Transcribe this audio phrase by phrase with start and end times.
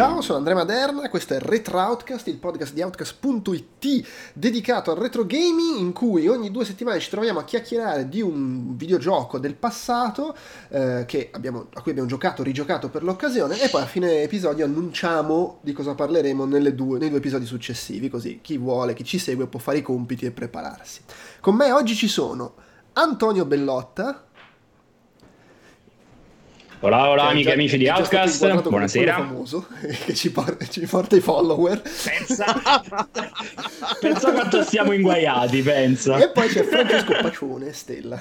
[0.00, 5.26] Ciao, sono Andrea Maderna, questo è Retro Outcast, il podcast di Outcast.it dedicato al retro
[5.26, 10.34] gaming in cui ogni due settimane ci troviamo a chiacchierare di un videogioco del passato
[10.70, 15.58] eh, abbiamo, a cui abbiamo giocato, rigiocato per l'occasione e poi a fine episodio annunciamo
[15.60, 19.60] di cosa parleremo due, nei due episodi successivi, così chi vuole, chi ci segue può
[19.60, 21.02] fare i compiti e prepararsi.
[21.40, 22.54] Con me oggi ci sono
[22.94, 24.28] Antonio Bellotta.
[26.82, 29.16] Hola, hola amiche e amici di Outcast, buonasera.
[29.16, 29.66] famoso
[30.06, 31.82] che ci porta, ci porta i follower.
[31.82, 32.82] Pensa,
[34.00, 36.16] pensa quanto siamo inguaiati, pensa.
[36.16, 38.18] E poi c'è Francesco Pacione, Stella.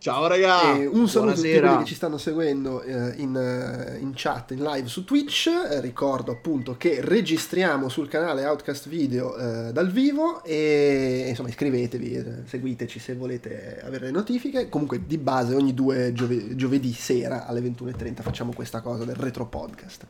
[0.00, 4.12] Ciao ragazzi, un saluto a tutti quelli che ci stanno seguendo eh, in, eh, in,
[4.14, 5.48] chat, in live su Twitch.
[5.48, 12.14] Eh, ricordo appunto che registriamo sul canale Outcast Video eh, dal vivo e insomma iscrivetevi,
[12.14, 14.70] eh, seguiteci se volete avere le notifiche.
[14.70, 19.44] Comunque di base ogni due giove- giovedì sera alle 21.30 facciamo questa cosa del retro
[19.44, 20.06] podcast.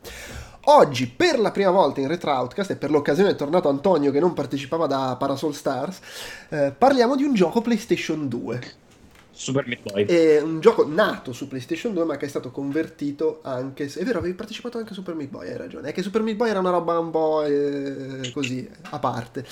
[0.67, 4.21] Oggi per la prima volta in Retro Outcast e per l'occasione è tornato Antonio che
[4.21, 5.99] non partecipava da Parasol Stars,
[6.47, 8.79] eh, parliamo di un gioco PlayStation 2.
[9.41, 10.05] Super Meat Boy.
[10.05, 13.85] È un gioco nato su PlayStation 2 ma che è stato convertito anche...
[13.91, 15.89] È vero, avevi partecipato anche a Super Meat Boy, hai ragione.
[15.89, 19.43] È che Super Meat Boy era una roba un po' eh, così, a parte.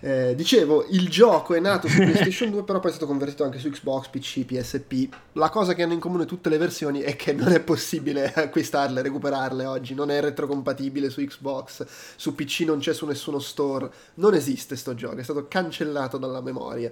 [0.00, 3.58] Eh, dicevo, il gioco è nato su PlayStation 2 però poi è stato convertito anche
[3.58, 5.08] su Xbox, PC, PSP.
[5.32, 9.02] La cosa che hanno in comune tutte le versioni è che non è possibile acquistarle,
[9.02, 9.94] recuperarle oggi.
[9.94, 13.90] Non è retrocompatibile su Xbox, su PC non c'è su nessuno store.
[14.14, 16.90] Non esiste sto gioco, è stato cancellato dalla memoria.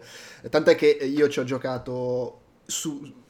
[0.48, 3.24] Tant'è che io ci ho giocato su...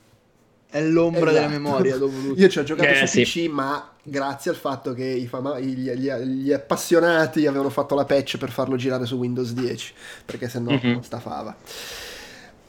[0.76, 1.34] È l'ombra esatto.
[1.34, 1.96] della memoria.
[1.98, 3.22] Dopo Io ci ho giocato eh, su sì.
[3.22, 8.04] PC, ma grazie al fatto che i fama- gli, gli, gli, appassionati avevano fatto la
[8.04, 9.94] patch per farlo girare su Windows 10,
[10.26, 10.92] perché se no mm-hmm.
[10.92, 11.56] non stafava.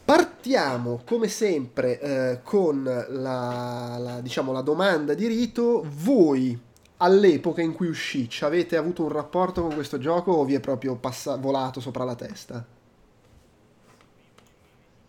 [0.05, 5.85] Partiamo come sempre eh, con la, la, diciamo, la domanda di rito.
[5.85, 6.57] Voi
[6.97, 10.61] all'epoca in cui uscì ci avete avuto un rapporto con questo gioco o vi è
[10.61, 12.65] proprio passa- volato sopra la testa?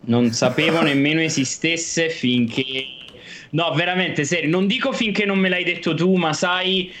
[0.01, 2.85] Non sapevo nemmeno esistesse finché...
[3.51, 6.91] No, veramente, serio, non dico finché non me l'hai detto tu, ma sai,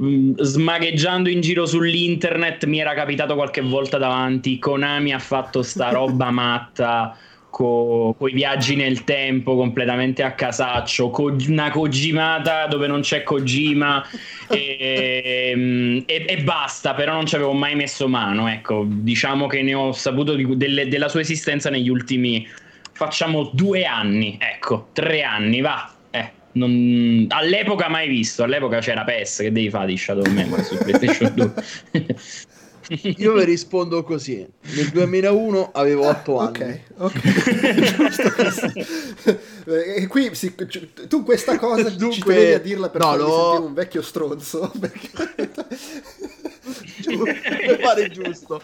[0.00, 5.90] mm, smagheggiando in giro sull'internet mi era capitato qualche volta davanti, Konami ha fatto sta
[5.90, 7.16] roba matta
[7.50, 14.04] con i viaggi nel tempo completamente a casaccio, co- una Kojimata dove non c'è Kojima
[14.48, 19.62] e, mm, e, e, basta, però non ci avevo mai messo mano, ecco, diciamo che
[19.62, 22.46] ne ho saputo di, delle, della sua esistenza negli ultimi,
[22.92, 25.92] facciamo due anni, ecco, tre anni, va.
[26.10, 30.76] Eh, non, all'epoca mai visto, all'epoca c'era PES, che devi fare di Shadow Memory su
[30.76, 31.52] PlayStation 2?
[33.18, 34.46] Io vi rispondo così.
[34.74, 36.82] Nel 2001 avevo 8 anni.
[36.96, 37.20] Ok, ok.
[39.96, 40.54] e qui si,
[41.08, 43.62] tu questa cosa Dunque, ci tenevi a dirla per no, lo...
[43.64, 44.72] un vecchio stronzo.
[44.80, 45.10] Perché...
[47.04, 48.62] per fare giusto.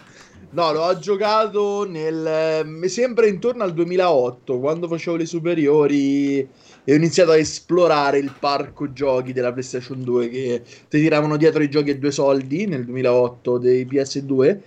[0.51, 2.65] No, l'ho giocato nel...
[2.65, 6.47] mi sembra intorno al 2008, quando facevo le superiori
[6.85, 11.61] e ho iniziato a esplorare il parco giochi della PlayStation 2 che ti tiravano dietro
[11.61, 14.59] i giochi a due soldi nel 2008 dei PS2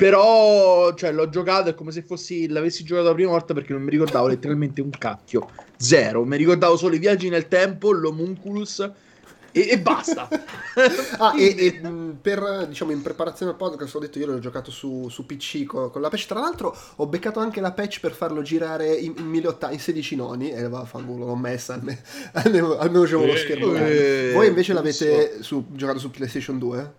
[0.00, 3.82] però cioè, l'ho giocato è come se fossi l'avessi giocato la prima volta perché non
[3.82, 5.50] mi ricordavo letteralmente un cacchio.
[5.76, 6.24] Zero.
[6.24, 8.90] Mi ricordavo solo i viaggi nel tempo l'homunculus
[9.52, 10.28] e, e basta.
[11.18, 11.80] ah, e, e,
[12.20, 15.90] per, diciamo, in preparazione al podcast ho detto io l'ho giocato su, su PC con,
[15.90, 16.26] con, la patch.
[16.26, 20.16] Tra l'altro ho beccato anche la patch per farlo girare in, in, 1080, in 16
[20.16, 21.98] noni e va fanculo, l'ho messa, almeno,
[22.32, 23.74] almeno, almeno c'avevo lo schermo.
[23.74, 26.92] Eh, Voi invece l'avete su, giocato su PlayStation 2?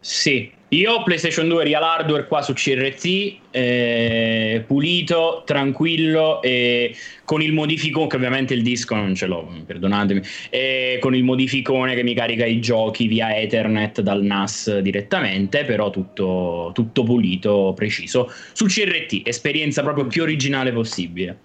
[0.00, 6.94] Sì, io PlayStation 2 Real Hardware qua su CRT, eh, pulito, tranquillo e
[7.24, 11.96] con il modificone, che ovviamente il disco non ce l'ho, perdonatemi, e con il modificone
[11.96, 18.32] che mi carica i giochi via Ethernet dal NAS direttamente, però tutto, tutto pulito, preciso.
[18.52, 21.38] Su CRT, esperienza proprio più originale possibile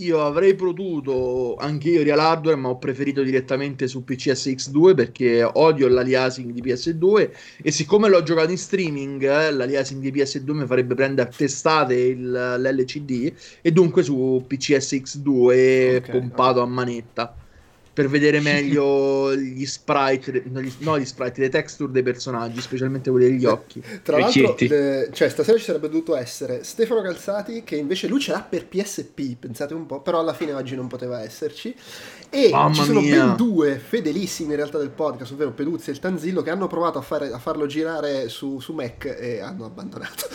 [0.00, 5.42] io avrei potuto anche io Real Hardware, ma ho preferito direttamente su PCSX 2 perché
[5.42, 7.30] odio l'aliasing di PS2
[7.62, 11.94] e siccome l'ho giocato in streaming, eh, l'aliasing di PS2 mi farebbe prendere a testate
[11.94, 16.62] il, l'LCD e dunque su PCSX 2 okay, pompato okay.
[16.62, 17.34] a manetta
[18.00, 23.10] per vedere meglio gli sprite, no gli, no gli, sprite, le texture dei personaggi, specialmente
[23.10, 23.82] quelli degli occhi.
[24.02, 28.32] Tra l'altro, le, cioè, stasera ci sarebbe dovuto essere Stefano Calzati, che invece lui ce
[28.32, 31.74] l'ha per PSP, pensate un po', però alla fine oggi non poteva esserci.
[32.32, 33.26] E Mamma ci sono mia.
[33.26, 36.98] ben due fedelissimi in realtà del podcast, ovvero Peduzzi e il Tanzillo, che hanno provato
[36.98, 40.26] a, fare, a farlo girare su, su, Mac e hanno abbandonato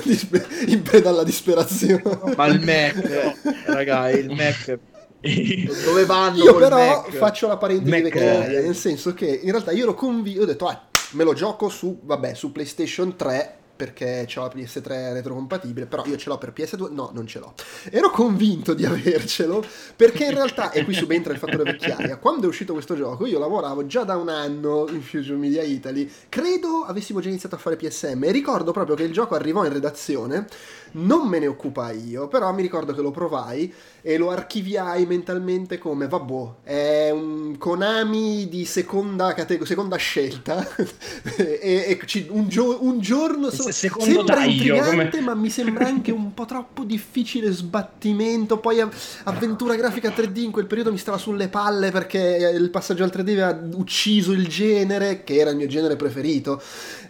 [0.68, 2.02] in preda alla disperazione.
[2.36, 3.34] Ma il Mac,
[3.66, 4.78] raga, il Mac
[5.84, 6.42] Dove vanno?
[6.42, 7.10] Io col però Mac?
[7.12, 10.66] faccio la parentesi Mac, vecchiaia, nel senso che in realtà io ero convinto, ho detto
[10.66, 16.04] ah, me lo gioco su, vabbè, su PlayStation 3 perché c'ho la PS3 retrocompatibile, però
[16.04, 17.54] io ce l'ho per PS2, no, non ce l'ho.
[17.90, 19.64] Ero convinto di avercelo
[19.96, 23.38] perché in realtà, e qui subentra il fattore vecchiaia, quando è uscito questo gioco io
[23.38, 27.76] lavoravo già da un anno in Fusion Media Italy, credo avessimo già iniziato a fare
[27.76, 30.46] PSM e ricordo proprio che il gioco arrivò in redazione,
[30.92, 33.72] non me ne occupai io, però mi ricordo che lo provai
[34.02, 40.66] e lo archiviai mentalmente come vabbè, è un Konami di seconda, categ- seconda scelta.
[41.36, 45.86] E, e ci- un, gio- un giorno so- sembra taglio, intrigante come- ma mi sembra
[45.86, 48.58] anche un po' troppo difficile sbattimento.
[48.58, 48.92] Poi av-
[49.24, 53.30] avventura grafica 3D in quel periodo mi stava sulle palle perché il passaggio al 3D
[53.40, 56.60] aveva ucciso il genere che era il mio genere preferito.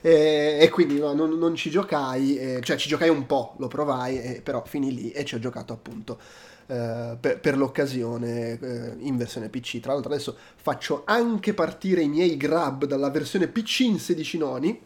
[0.02, 3.68] E, e quindi no, non, non ci giocai eh, cioè ci giocai un po' lo
[3.70, 6.18] provai eh, però finì lì e ci ho giocato appunto
[6.66, 9.80] eh, per, per l'occasione eh, in versione PC.
[9.80, 14.80] Tra l'altro adesso faccio anche partire i miei grab dalla versione PC in 16 noni.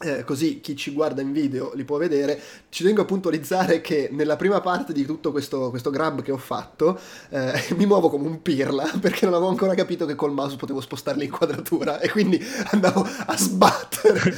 [0.00, 2.40] Eh, così chi ci guarda in video li può vedere.
[2.68, 6.36] Ci tengo a puntualizzare che nella prima parte di tutto questo, questo grab che ho
[6.36, 6.98] fatto
[7.30, 10.80] eh, mi muovo come un pirla perché non avevo ancora capito che col mouse potevo
[10.80, 12.40] spostare l'inquadratura e quindi
[12.70, 14.36] andavo a sbattere,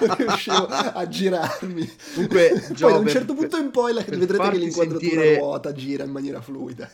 [0.00, 1.96] non riuscivo a girarmi.
[2.14, 5.72] Comunque, Poi Gio, da un certo punto in poi la- vedrete che l'inquadratura sentire- ruota,
[5.72, 6.90] gira in maniera fluida.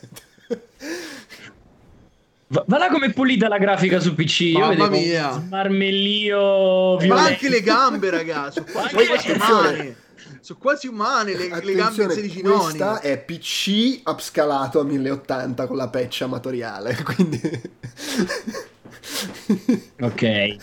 [2.47, 4.39] Va, va là come è pulita la grafica su PC.
[4.41, 5.31] Io Mamma mia.
[5.33, 7.27] un smarmellio Ma violento.
[7.29, 9.69] anche le gambe, ragazzi, sono quasi, Poi, attenzione.
[9.69, 9.95] umane.
[10.41, 12.59] Sono quasi umane le, le gambe in Attenzione, 16 noni.
[12.59, 17.41] questa è PC upscalato a 1080 con la patch amatoriale, quindi...
[20.01, 20.55] Ok.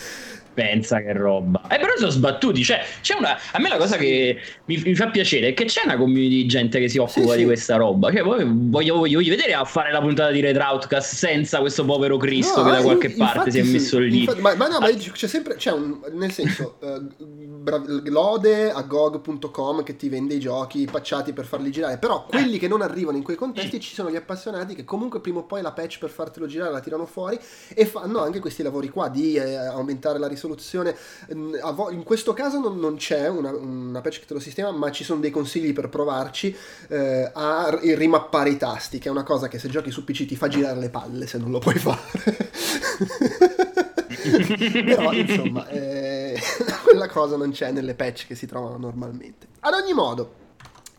[0.54, 1.62] Pensa che roba.
[1.70, 2.62] Eh, però sono sbattuti.
[2.62, 3.38] Cioè, c'è una.
[3.52, 6.46] A me la cosa che mi, mi fa piacere è che c'è una community di
[6.46, 7.44] gente che si occupa Sì, di sì.
[7.44, 8.12] questa roba.
[8.12, 12.19] Cioè, voglio, voglio, voglio vedere a fare la puntata di Red Outcast senza questo povero
[12.19, 14.20] Cristo No, che da qualche parte si è infatti messo lì.
[14.20, 17.00] infatti- ma, ma no, ma c'è sempre, c'è un, nel senso, eh,
[17.62, 22.58] bra- lode a GOG.com che ti vende i giochi pacciati per farli girare, però quelli
[22.58, 25.62] che non arrivano in quei contesti ci sono gli appassionati che comunque prima o poi
[25.62, 27.38] la patch per fartelo girare la tirano fuori
[27.74, 30.96] e fanno anche questi lavori qua di eh, aumentare la risoluzione.
[31.28, 35.04] In questo caso non, non c'è una, una patch che te lo sistema, ma ci
[35.04, 36.54] sono dei consigli per provarci
[36.88, 40.36] eh, a rimappare i tasti, che è una cosa che se giochi su PC ti
[40.36, 42.50] fa girare le palle se non lo puoi fare.
[44.84, 46.38] Però insomma, eh,
[46.84, 49.46] quella cosa non c'è nelle patch che si trovano normalmente.
[49.60, 50.40] Ad ogni modo.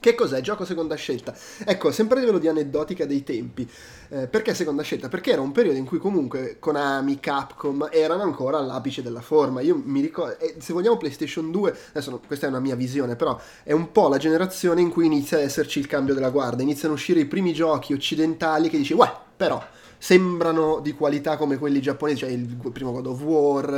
[0.04, 0.42] Che cos'è?
[0.42, 1.34] Gioco seconda scelta.
[1.64, 3.66] Ecco, sempre a livello di aneddotica dei tempi.
[4.10, 5.08] Eh, perché seconda scelta?
[5.08, 9.62] Perché era un periodo in cui comunque Konami, Capcom erano ancora all'apice della forma.
[9.62, 13.16] Io mi ricordo, eh, se vogliamo PlayStation 2, adesso no, questa è una mia visione,
[13.16, 16.66] però è un po' la generazione in cui inizia ad esserci il cambio della guardia,
[16.66, 19.10] iniziano a uscire i primi giochi occidentali che dici, uè,
[19.44, 19.62] però
[19.98, 23.74] sembrano di qualità come quelli giapponesi, cioè il primo God of War.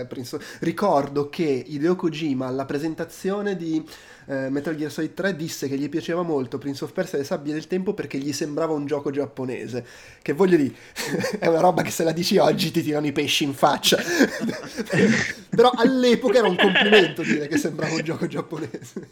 [0.00, 3.86] eh, Prince Ricordo che Hideo Kojima alla presentazione di
[4.26, 7.26] eh, Metal Gear Solid 3 disse che gli piaceva molto Prince of Persia e le
[7.26, 9.84] sabbie del tempo perché gli sembrava un gioco giapponese.
[10.22, 10.74] Che voglio dire,
[11.38, 13.98] è una roba che se la dici oggi ti tirano i pesci in faccia.
[15.54, 19.08] Però all'epoca era un complimento dire che sembrava un gioco giapponese.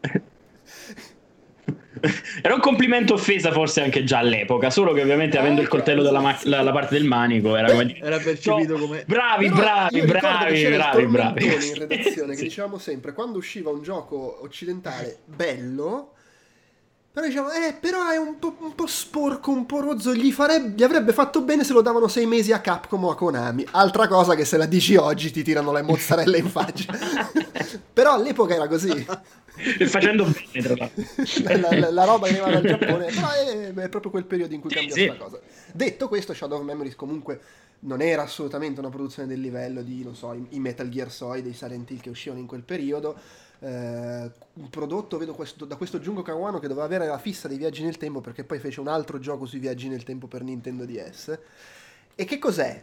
[2.42, 6.02] Era un complimento offesa forse anche già all'epoca, solo che ovviamente Eh, avendo il coltello
[6.02, 7.98] dalla ma- la, la parte del manico era come dire...
[8.00, 11.44] Era percepito come- Bravi, Però bravi, bravi, bravi, bravi.
[11.44, 12.44] in redazione che Sì.
[12.44, 16.12] dicevamo sempre quando usciva un gioco occidentale bello
[17.18, 20.74] però diciamo eh però è un po', un po' sporco un po' rozzo gli, farebbe,
[20.76, 23.66] gli avrebbe fatto bene se lo davano sei mesi a Capcom o a Konami.
[23.72, 26.96] Altra cosa che se la dici oggi ti tirano le mozzarelle in faccia.
[27.92, 29.04] Però all'epoca era così.
[29.88, 31.02] Facendo bene, tra l'altro.
[31.42, 34.60] la, la- la roba che arriva dal Giappone però è, è proprio quel periodo in
[34.60, 35.06] cui Sì, cambia sì.
[35.06, 35.40] questa cosa.
[35.72, 37.40] Detto questo Shadow of Memories comunque
[37.80, 41.42] non era assolutamente una produzione del livello di non so i, i Metal Gear Solid
[41.42, 43.16] dei Silent Hill che uscivano in quel periodo
[43.60, 47.56] eh, un prodotto vedo questo, da questo Jungo Kawano che doveva avere la fissa dei
[47.56, 50.84] viaggi nel tempo perché poi fece un altro gioco sui viaggi nel tempo per Nintendo
[50.84, 51.38] DS
[52.14, 52.80] e che cos'è?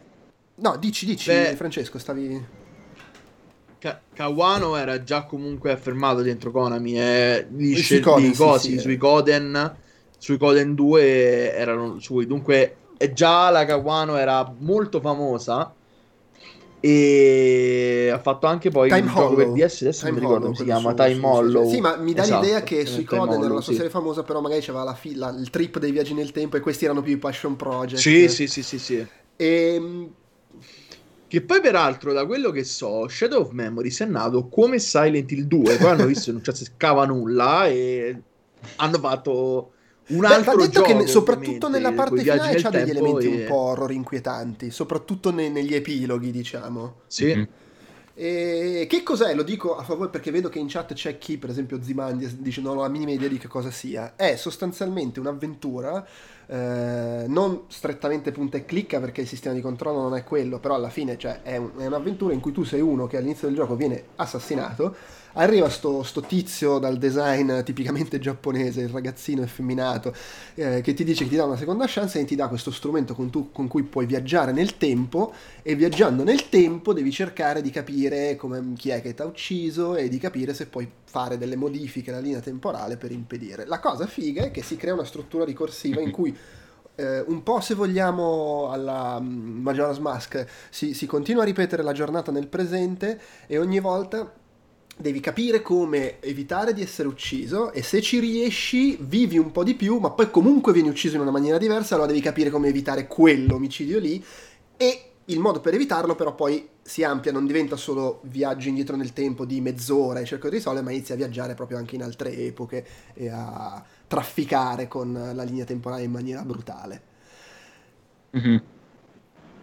[0.56, 2.44] no dici dici Beh, Francesco stavi
[3.78, 8.78] Ka- Kawano era già comunque affermato dentro Konami e gli Sui Coden, sì, cosi sì,
[8.78, 8.98] sui eh.
[8.98, 9.76] Coden
[10.18, 12.76] sui Coden 2 erano sui dunque
[13.12, 15.74] già la Kawano era molto famosa
[16.88, 19.52] e ha fatto anche poi Time un gioco per Hollow.
[19.52, 21.80] DS adesso non mi Time ricordo Hollow, come si chiama su- Time su- Hollow Sì,
[21.80, 23.74] ma mi dà Esatto, l'idea che eh, sui Time Coden era Hollow, sua sì.
[23.74, 26.84] serie famosa, però magari c'aveva la fila, il trip dei viaggi nel tempo e questi
[26.84, 28.02] erano più i passion project.
[28.02, 30.10] sì sì sì sì sì E,
[31.28, 35.44] Che poi, peraltro, da quello che so, Shadow of Memories è nato come Silent Hill
[35.46, 35.78] 2.
[35.78, 38.24] Poi hanno visto che non ci azzeccava nulla e
[38.76, 39.72] hanno fatto
[40.08, 43.42] un altro Beh, gioco, che soprattutto nella parte finale c'ha degli elementi e...
[43.42, 47.00] un po' horror inquietanti, soprattutto ne- negli epiloghi, diciamo.
[47.06, 47.26] Sì.
[47.26, 47.44] Mm-hmm.
[48.18, 49.34] E che cos'è?
[49.34, 52.62] Lo dico a favore perché vedo che in chat c'è chi, per esempio Zimandia, dice
[52.62, 54.14] non ho la minima idea di che cosa sia.
[54.16, 56.06] È sostanzialmente un'avventura,
[56.46, 60.76] eh, non strettamente punta e clicca perché il sistema di controllo non è quello, però
[60.76, 63.56] alla fine cioè, è, un, è un'avventura in cui tu sei uno che all'inizio del
[63.56, 64.96] gioco viene assassinato
[65.38, 70.14] Arriva sto, sto, tizio dal design tipicamente giapponese, il ragazzino effeminato,
[70.54, 73.14] eh, che ti dice che ti dà una seconda chance e ti dà questo strumento
[73.14, 77.68] con, tu, con, cui puoi viaggiare nel tempo e viaggiando nel tempo devi cercare di
[77.68, 81.56] capire come, chi è che ti ha ucciso e di capire se puoi fare delle
[81.56, 83.66] modifiche alla linea temporale per impedire.
[83.66, 86.34] La cosa figa è che si crea una struttura ricorsiva in cui
[86.96, 91.92] eh, un po' se vogliamo alla mm, Majora's Mask si, si continua a ripetere la
[91.92, 94.44] giornata nel presente e ogni volta
[94.96, 99.74] devi capire come evitare di essere ucciso e se ci riesci vivi un po' di
[99.74, 103.06] più, ma poi comunque vieni ucciso in una maniera diversa, allora devi capire come evitare
[103.06, 104.24] quell'omicidio lì
[104.76, 109.12] e il modo per evitarlo però poi si amplia, non diventa solo viaggio indietro nel
[109.12, 112.32] tempo di mezz'ora e cerco di risolvere, ma inizia a viaggiare proprio anche in altre
[112.32, 117.02] epoche e a trafficare con la linea temporale in maniera brutale.
[118.36, 118.56] Mm-hmm.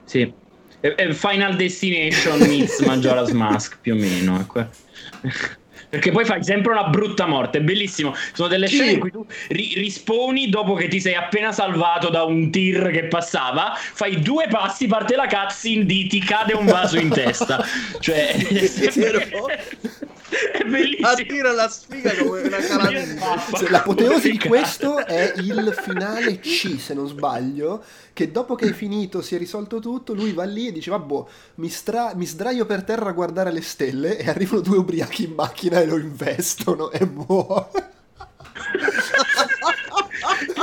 [0.04, 0.34] Sì,
[1.14, 4.40] Final Destination meets Majora's Mask più o meno.
[4.40, 4.68] Ecco.
[5.94, 8.16] Perché poi fai sempre una brutta morte, è bellissimo.
[8.34, 12.24] Sono delle scene in cui tu ri- risponi dopo che ti sei appena salvato da
[12.24, 16.98] un tir che passava, fai due passi, parte la cutscene di ti cade un vaso
[16.98, 17.64] in testa.
[18.02, 19.30] cioè, è, sempre...
[20.52, 21.08] è bellissimo.
[21.08, 22.60] Attira la sfiga come una.
[22.62, 28.74] Cioè, l'apoteosi di questo è il finale C, se non sbaglio, che dopo che hai
[28.74, 31.24] finito, si è risolto tutto, lui va lì e dice, vabbè,
[31.56, 35.34] mi, stra- mi sdraio per terra a guardare le stelle e arrivano due ubriachi in
[35.34, 37.92] macchina e lo investono e muore.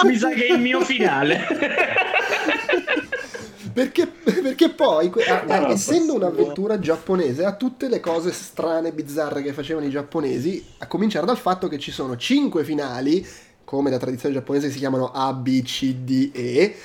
[0.04, 1.46] mi sa che è il mio finale.
[3.80, 9.86] Perché, perché, poi, ah, essendo un'avventura giapponese, ha tutte le cose strane, bizzarre che facevano
[9.86, 13.26] i giapponesi, a cominciare dal fatto che ci sono cinque finali,
[13.64, 16.76] come da tradizione giapponese si chiamano A, B, C, D, E,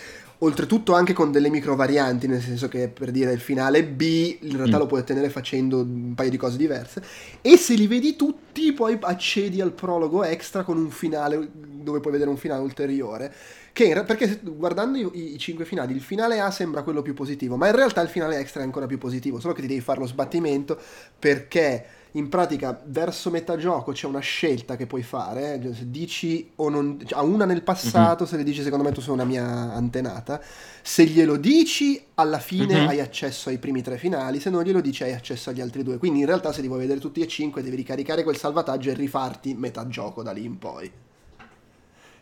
[0.46, 4.56] oltretutto anche con delle micro varianti, nel senso che per dire il finale B in
[4.56, 4.80] realtà mm.
[4.80, 7.04] lo puoi ottenere facendo un paio di cose diverse
[7.42, 12.14] e se li vedi tutti poi accedi al prologo extra con un finale dove puoi
[12.14, 13.34] vedere un finale ulteriore.
[13.74, 17.68] Che, perché guardando i, i, cinque finali, il finale A sembra quello più positivo, ma
[17.68, 20.08] in realtà il finale extra è ancora più positivo, solo che ti devi fare lo
[20.08, 20.80] sbattimento
[21.20, 21.86] perché
[22.16, 26.70] in pratica verso metà gioco c'è una scelta che puoi fare, eh, se dici o
[26.70, 26.98] non...
[27.12, 28.32] a una nel passato, mm-hmm.
[28.32, 30.42] se le dici secondo me tu sei una mia antenata,
[30.82, 32.88] se glielo dici alla fine mm-hmm.
[32.88, 35.98] hai accesso ai primi tre finali, se non glielo dici hai accesso agli altri due,
[35.98, 38.94] quindi in realtà se li vuoi vedere tutti e cinque devi ricaricare quel salvataggio e
[38.94, 40.92] rifarti metà gioco da lì in poi.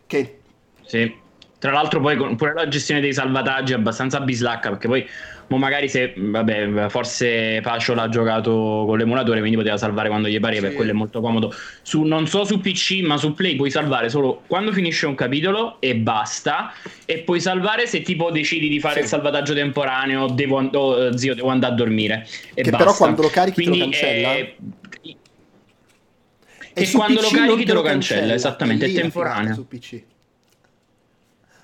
[0.08, 0.40] Che...
[0.86, 1.22] Sì.
[1.60, 5.08] Tra l'altro poi pure la gestione dei salvataggi è abbastanza bislacca perché poi
[5.54, 10.40] Mo magari se, vabbè, forse Pacio l'ha giocato con l'emulatore, quindi poteva salvare quando gli
[10.40, 10.74] pareva, sì.
[10.74, 11.54] e quello è molto comodo.
[11.84, 15.78] Su, non so su PC, ma su Play puoi salvare solo quando finisce un capitolo
[15.80, 16.74] e basta.
[17.06, 19.02] E puoi salvare se tipo decidi di fare sì.
[19.02, 22.28] il salvataggio temporaneo, devo, oh, zio, devo andare a dormire.
[22.56, 22.86] E che basta.
[22.86, 24.34] però quando lo carichi quindi, te lo cancella.
[24.34, 24.56] È...
[26.76, 28.34] E, quando PC lo carichi te lo cancella, cancella.
[28.34, 29.54] esattamente, è temporaneo.
[29.54, 30.02] Su PC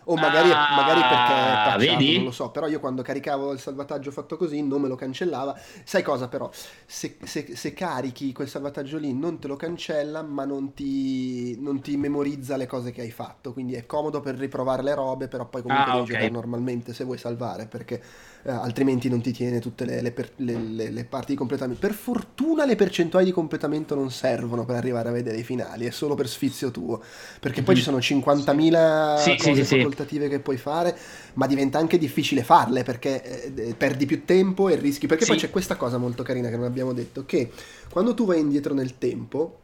[0.10, 2.16] o magari, ah, magari perché è patchato, vedi?
[2.16, 5.58] non lo so, però io quando caricavo il salvataggio fatto così non me lo cancellava.
[5.84, 6.50] Sai cosa però?
[6.86, 11.80] Se, se, se carichi quel salvataggio lì non te lo cancella, ma non ti, non
[11.80, 15.46] ti, memorizza le cose che hai fatto, quindi è comodo per riprovare le robe, però
[15.46, 16.14] poi comunque ah, devi okay.
[16.16, 18.02] giocare normalmente se vuoi salvare, perché
[18.44, 21.86] eh, altrimenti non ti tiene tutte le, le, per, le, le, parti di completamento.
[21.86, 25.92] Per fortuna le percentuali di completamento non servono per arrivare a vedere i finali, è
[25.92, 27.02] solo per sfizio tuo,
[27.40, 27.78] perché poi mm.
[27.78, 29.38] ci sono 50.000 sì.
[29.38, 30.96] cose sì, facoltative che puoi fare,
[31.34, 35.50] ma diventa anche difficile farle perché eh, perdi più tempo e rischi, perché poi c'è
[35.50, 37.52] questa cosa molto carina che non abbiamo detto, che
[37.90, 39.60] quando tu vai indietro nel tempo,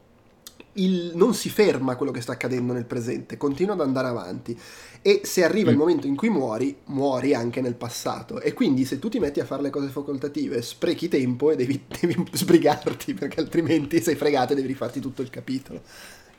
[0.75, 4.57] il, non si ferma quello che sta accadendo nel presente, continua ad andare avanti
[5.01, 5.73] e se arriva mm.
[5.73, 9.39] il momento in cui muori, muori anche nel passato e quindi se tu ti metti
[9.39, 14.53] a fare le cose facoltative sprechi tempo e devi, devi sbrigarti perché altrimenti sei fregato
[14.53, 15.81] e devi rifarti tutto il capitolo.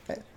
[0.06, 0.34] Eh.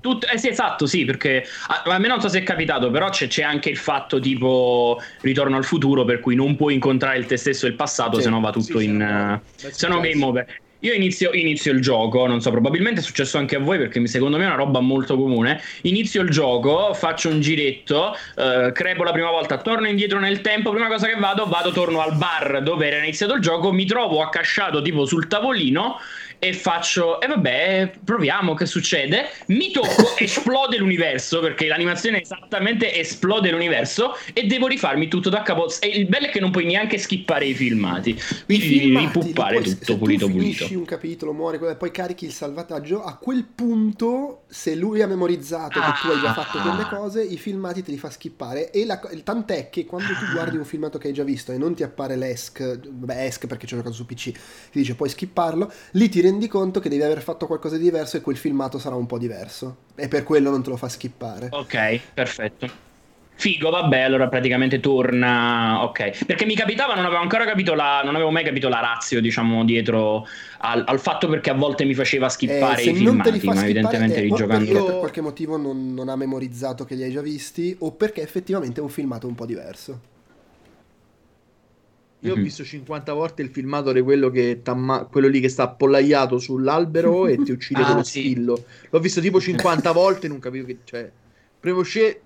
[0.00, 3.10] Tut- eh sì, esatto, sì, perché a, a, me non so se è capitato, però
[3.10, 7.26] c'è, c'è, anche il fatto tipo ritorno al futuro, per cui non puoi incontrare il
[7.26, 9.40] te stesso e il passato, sì, se no va tutto sì, in...
[9.56, 10.46] Uh, se no game over.
[10.80, 14.38] Io inizio, inizio, il gioco, non so, probabilmente è successo anche a voi perché secondo
[14.38, 15.60] me è una roba molto comune.
[15.82, 20.70] Inizio il gioco, faccio un giretto, eh, crepo la prima volta, torno indietro nel tempo,
[20.70, 24.22] prima cosa che vado, vado, torno al bar dove era iniziato il gioco, mi trovo
[24.22, 25.98] accasciato tipo sul tavolino
[26.40, 29.28] e faccio, e eh vabbè, proviamo che succede.
[29.48, 35.70] Mi tocco, esplode l'universo perché l'animazione esattamente esplode l'universo e devo rifarmi tutto da capo.
[35.80, 39.60] E il bello è che non puoi neanche skippare i filmati, quindi I devi ripuppare
[39.60, 40.66] tutto se pulito tu pulito.
[40.70, 43.04] un capitolo, muori, poi carichi il salvataggio.
[43.04, 45.92] A quel punto, se lui ha memorizzato ah.
[45.92, 48.70] che tu hai già fatto quelle cose, i filmati te li fa skippare.
[48.70, 51.74] E la, tant'è che quando tu guardi un filmato che hai già visto e non
[51.74, 54.40] ti appare l'ESC, beh, ESC perché ci ho giocato su PC, ti
[54.72, 58.20] dice puoi skipparlo, lì ti rendi conto che devi aver fatto qualcosa di diverso e
[58.20, 59.76] quel filmato sarà un po' diverso.
[59.94, 61.48] E per quello non te lo fa skippare.
[61.50, 62.88] Ok, perfetto.
[63.40, 65.82] Figo, vabbè, allora praticamente torna.
[65.84, 66.26] Ok.
[66.26, 68.02] Perché mi capitava, non avevo ancora capito la.
[68.04, 70.26] Non avevo mai capito la razio, diciamo, dietro
[70.58, 74.20] al, al fatto perché a volte mi faceva skippare eh, i filmati, ma evidentemente eh,
[74.20, 74.70] rigiocando.
[74.70, 78.20] Perché per qualche motivo non, non ha memorizzato che li hai già visti, o perché
[78.20, 80.00] effettivamente è un filmato un po' diverso.
[82.20, 82.40] Io mm-hmm.
[82.40, 84.60] ho visto 50 volte il filmato di quello, che
[85.10, 88.20] quello lì che sta appollaiato sull'albero e ti uccide ah, con lo sì.
[88.20, 88.64] spillo.
[88.90, 90.78] L'ho visto tipo 50 volte e non capivo che.
[90.84, 91.10] Cioè,
[91.58, 92.20] primo, sce-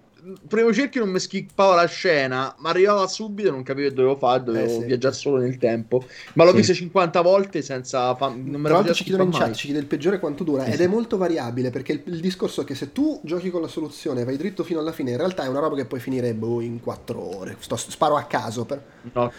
[0.49, 4.16] primo cerchio non mi skippava la scena, ma arrivava subito e non capivo che dovevo
[4.16, 4.85] fare, dovevo eh, sì.
[4.85, 6.04] viaggiare solo nel tempo.
[6.35, 6.57] Ma l'ho sì.
[6.57, 8.14] visto 50 volte senza...
[8.14, 10.64] Fa- non me Tra l'altro ci chiedono in chat, ci chiede il peggiore quanto dura,
[10.64, 13.61] eh, ed è molto variabile, perché il, il, discorso è che se tu giochi con
[13.61, 16.00] la soluzione e vai dritto fino alla fine, in realtà è una roba che puoi
[16.00, 17.57] finire boh, in 4 ore.
[17.59, 18.64] Sto, sparo a caso.
[18.64, 18.83] Per...
[19.12, 19.33] No.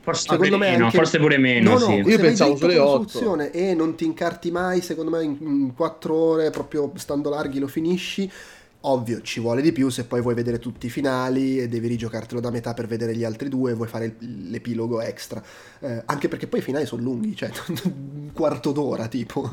[0.00, 0.96] Forse, secondo me meno, anche...
[0.96, 1.70] forse pure meno.
[1.70, 2.10] No, no, sì.
[2.10, 4.80] Io pensavo sulle 8 e non ti incarti mai.
[4.80, 8.30] Secondo me, in 4 ore, proprio stando larghi, lo finisci.
[8.84, 12.40] Ovvio, ci vuole di più se poi vuoi vedere tutti i finali e devi rigiocartelo
[12.40, 15.42] da metà per vedere gli altri due, vuoi fare l'epilogo extra.
[15.80, 17.50] Eh, anche perché poi i finali sono lunghi, cioè
[17.84, 19.48] un quarto d'ora tipo.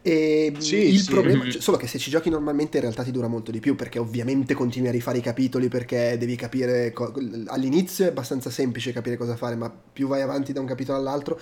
[0.00, 1.10] E sì, il sì.
[1.10, 3.76] problema, cioè, solo che se ci giochi normalmente in realtà ti dura molto di più
[3.76, 7.12] perché ovviamente continui a rifare i capitoli perché devi capire, co-
[7.46, 11.38] all'inizio è abbastanza semplice capire cosa fare, ma più vai avanti da un capitolo all'altro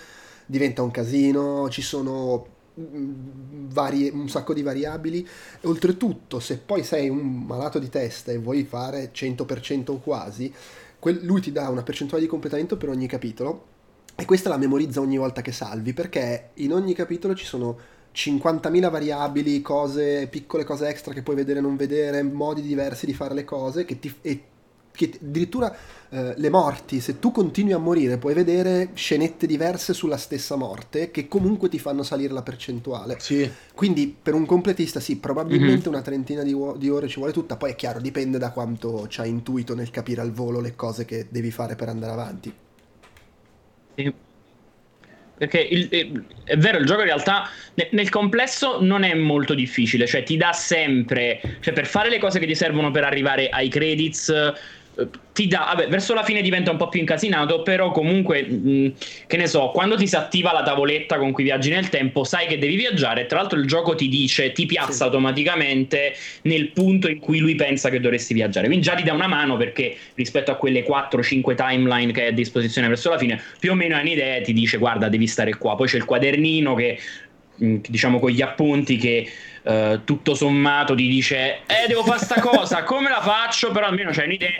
[0.46, 5.27] diventa un casino, ci sono Vari, un sacco di variabili.
[5.62, 10.53] Oltretutto, se poi sei un malato di testa e vuoi fare 100% o quasi,
[10.99, 13.66] quel, lui ti dà una percentuale di completamento per ogni capitolo
[14.16, 17.79] e questa la memorizza ogni volta che salvi perché in ogni capitolo ci sono
[18.12, 23.14] 50.000 variabili, cose, piccole cose extra che puoi vedere e non vedere, modi diversi di
[23.14, 24.43] fare le cose che ti, e
[24.92, 25.74] che addirittura
[26.12, 31.11] eh, le morti, se tu continui a morire, puoi vedere scenette diverse sulla stessa morte
[31.11, 33.16] che comunque ti fanno salire la percentuale.
[33.20, 33.48] Sì.
[33.74, 35.92] Quindi per un completista sì, probabilmente mm-hmm.
[35.92, 39.20] una trentina di, di, ore ci vuole tutta, poi è chiaro, dipende da quanto ci
[39.20, 42.55] hai intuito nel capire al volo le cose che devi fare per andare avanti.
[43.94, 44.29] Sì.
[45.40, 47.48] Perché il, è vero, il gioco in realtà
[47.92, 52.38] nel complesso non è molto difficile, cioè ti dà sempre, cioè per fare le cose
[52.38, 54.31] che ti servono per arrivare ai credits
[55.33, 58.92] ti dà, vabbè, verso la fine diventa un po' più incasinato, però comunque, mh,
[59.26, 62.46] che ne so, quando ti si attiva la tavoletta con cui viaggi nel tempo, sai
[62.46, 65.03] che devi viaggiare, tra l'altro il gioco ti dice, ti piazza sì.
[65.05, 69.29] automaticamente nel punto in cui lui pensa che dovresti viaggiare, quindi già ti dà una
[69.29, 73.70] mano perché rispetto a quelle 4-5 timeline che hai a disposizione verso la fine, più
[73.70, 76.74] o meno hai un'idea e ti dice guarda devi stare qua, poi c'è il quadernino
[76.74, 76.98] che
[77.61, 79.31] diciamo con gli appunti che
[79.62, 83.70] uh, tutto sommato ti dice eh devo fare sta cosa come la faccio?
[83.70, 84.51] Però almeno c'è un'idea.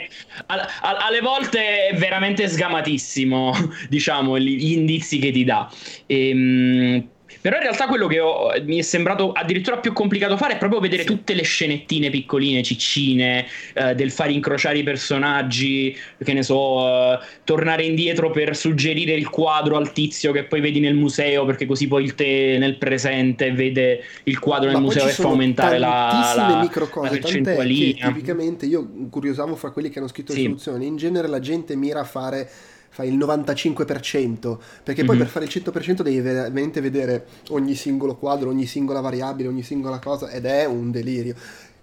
[0.47, 3.53] All- all- alle volte è veramente sgamatissimo
[3.89, 5.69] diciamo gli indizi che ti dà.
[6.05, 7.09] E, ehm,
[7.41, 10.79] però in realtà quello che ho, mi è sembrato addirittura più complicato fare è proprio
[10.79, 11.07] vedere sì.
[11.07, 17.19] tutte le scenettine piccoline, ciccine, eh, del fare incrociare i personaggi, che ne so, eh,
[17.43, 21.87] tornare indietro per suggerire il quadro al tizio che poi vedi nel museo, perché così
[21.87, 26.59] poi il te nel presente vede il quadro nel museo e fa aumentare la, la,
[26.61, 28.07] micro cose, la percentualina.
[28.07, 30.39] tipicamente io curiosavo fra quelli che hanno scritto sì.
[30.39, 32.49] le soluzioni, in genere la gente mira a fare
[32.93, 35.23] fai il 95%, perché poi mm-hmm.
[35.23, 39.99] per fare il 100% devi veramente vedere ogni singolo quadro, ogni singola variabile, ogni singola
[39.99, 41.33] cosa ed è un delirio.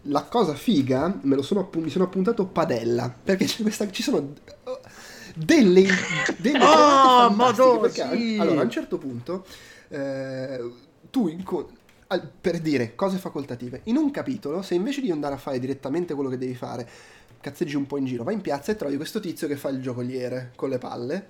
[0.02, 4.34] La cosa figa, me lo sono, mi sono appuntato padella, perché questa, ci sono
[5.34, 5.86] delle,
[6.36, 8.36] delle oh, madonna, perché sì.
[8.38, 9.46] allora a un certo punto
[9.88, 10.70] eh,
[11.10, 11.76] tu incontri
[12.40, 16.30] per dire cose facoltative in un capitolo se invece di andare a fare direttamente quello
[16.30, 16.88] che devi fare
[17.40, 19.80] cazzeggi un po' in giro, vai in piazza e trovi questo tizio che fa il
[19.80, 21.26] giocoliere con le palle.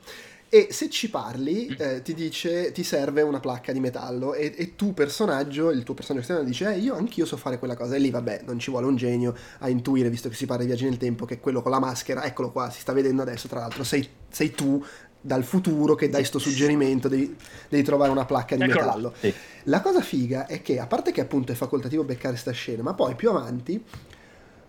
[0.51, 1.75] E se ci parli, mm.
[1.79, 4.33] eh, ti dice ti serve una placca di metallo.
[4.33, 7.77] E, e tu, personaggio, il tuo personaggio esterno, dice: Eh, io anch'io so fare quella
[7.77, 7.97] cosa.
[7.97, 10.69] E lì, vabbè, non ci vuole un genio a intuire, visto che si parla di
[10.69, 13.47] viaggi nel tempo, che quello con la maschera, eccolo qua, si sta vedendo adesso.
[13.47, 14.83] Tra l'altro, sei, sei tu
[15.21, 17.37] dal futuro che dai sto suggerimento, devi,
[17.69, 18.81] devi trovare una placca di eccolo.
[18.81, 19.15] metallo.
[19.21, 19.35] Sì.
[19.65, 22.95] La cosa figa è che, a parte che appunto è facoltativo beccare sta scena, ma
[22.95, 23.85] poi più avanti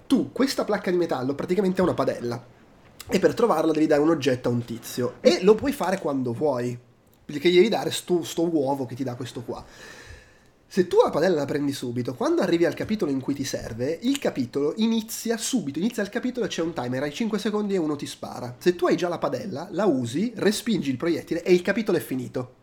[0.10, 2.44] tu questa placca di metallo praticamente è una padella
[3.08, 6.34] e per trovarla devi dare un oggetto a un tizio e lo puoi fare quando
[6.34, 6.76] vuoi
[7.24, 9.64] perché gli devi dare sto, sto uovo che ti dà questo qua
[10.68, 14.00] Se tu la padella la prendi subito, quando arrivi al capitolo in cui ti serve,
[14.02, 17.78] il capitolo inizia subito, inizia il capitolo e c'è un timer, hai 5 secondi e
[17.78, 18.56] uno ti spara.
[18.58, 22.02] Se tu hai già la padella, la usi, respingi il proiettile e il capitolo è
[22.02, 22.59] finito.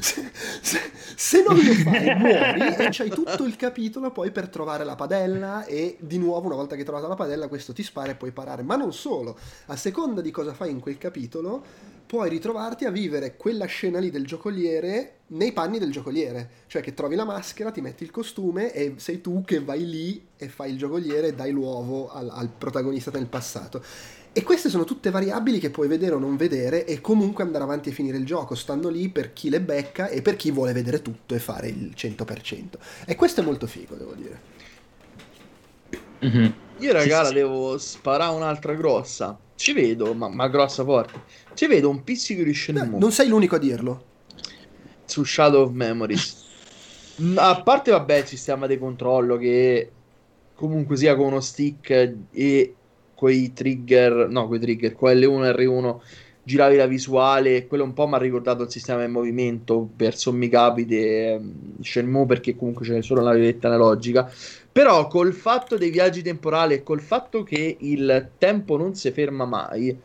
[0.00, 0.80] Se, se,
[1.14, 5.64] se, non lo fai, muori e c'hai tutto il capitolo poi per trovare la padella
[5.64, 8.32] e di nuovo una volta che hai trovato la padella questo ti spara e puoi
[8.32, 8.62] parare.
[8.62, 13.36] Ma non solo, a seconda di cosa fai in quel capitolo puoi ritrovarti a vivere
[13.36, 17.80] quella scena lì del giocoliere nei panni del giocoliere, cioè che trovi la maschera, ti
[17.80, 21.50] metti il costume e sei tu che vai lì e fai il giocoliere e dai
[21.50, 23.82] l'uovo al, al protagonista nel passato.
[24.36, 27.90] E queste sono tutte variabili che puoi vedere o non vedere e comunque andare avanti
[27.90, 31.02] e finire il gioco, stando lì per chi le becca e per chi vuole vedere
[31.02, 32.64] tutto e fare il 100%.
[33.06, 34.40] E questo è molto figo, devo dire.
[36.26, 36.50] Mm-hmm.
[36.78, 39.38] Io raga, sì, devo sparare un'altra grossa.
[39.54, 41.20] Ci vedo, ma, ma grossa forte.
[41.54, 42.98] Ci vedo un pizzico di Shenmue.
[42.98, 44.04] Non sei l'unico a dirlo.
[45.04, 46.42] Su Shadow of Memories.
[47.36, 49.90] a parte, vabbè, il sistema di controllo che
[50.56, 51.90] comunque sia con uno stick
[52.32, 52.74] e
[53.14, 56.00] quei trigger, no, quei trigger, con L1 e R1
[56.42, 60.48] giravi la visuale, quello un po' mi ha ricordato il sistema di movimento per sommi
[60.48, 64.30] capi di um, Shenmue perché comunque c'è solo la rivetta analogica.
[64.70, 69.46] Però col fatto dei viaggi temporali e col fatto che il tempo non si ferma
[69.46, 69.98] mai,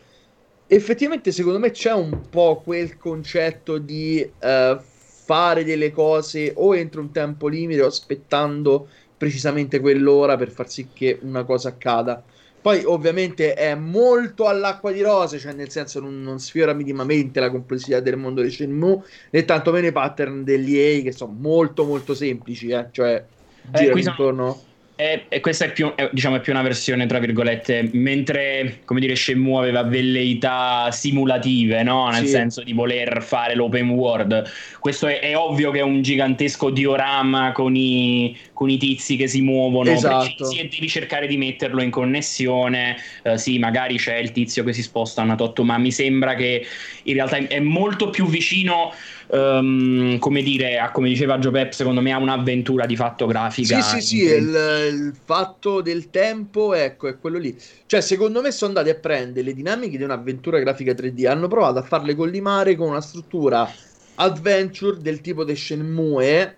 [0.65, 4.79] effettivamente secondo me c'è un po' quel concetto di uh,
[5.25, 10.91] fare delle cose o entro un tempo limite o aspettando precisamente quell'ora per far sì
[10.93, 12.23] che una cosa accada.
[12.61, 17.49] Poi ovviamente è molto all'acqua di rose, cioè nel senso non, non sfiora minimamente la
[17.49, 22.13] complessità del mondo di Shenmue, né tantomeno i pattern degli EA che sono molto molto
[22.13, 22.87] semplici, eh?
[22.91, 23.23] cioè
[23.71, 24.67] eh, gira intorno...
[25.01, 28.99] E, e, questa è più, è, diciamo, è più una versione, tra virgolette, mentre, come
[28.99, 32.09] dire, Shenmue aveva velleità simulative, no?
[32.09, 32.31] Nel sì.
[32.31, 34.43] senso di voler fare l'open world.
[34.77, 39.29] Questo è, è, ovvio che è un gigantesco diorama con i, con i tizi che
[39.29, 40.33] si muovono esatto.
[40.35, 42.97] precisi e devi cercare di metterlo in connessione.
[43.23, 46.35] Uh, sì, magari c'è il tizio che si sposta a una tot, ma mi sembra
[46.35, 46.65] che
[47.03, 48.91] in realtà è molto più vicino
[49.29, 53.81] um, come dire, a, come diceva Joe Pep, secondo me ha un'avventura di fatto grafica.
[53.81, 54.47] Sì, sì, sì, il,
[54.91, 57.55] il, fatto del tempo, ecco, è quello lì.
[57.85, 61.79] Cioè, secondo me sono andati a prendere le dinamiche di un'avventura grafica 3D, hanno provato
[61.79, 63.69] a farle collimare con una struttura
[64.15, 66.57] adventure del tipo di Shenmue,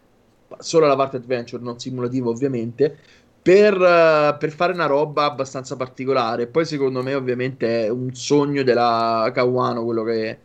[0.60, 2.98] solo la parte adventure, non simulativa ovviamente,
[3.42, 6.48] per, uh, per, fare una roba abbastanza particolare.
[6.48, 10.38] Poi, secondo me, ovviamente è un sogno della Kawano quello che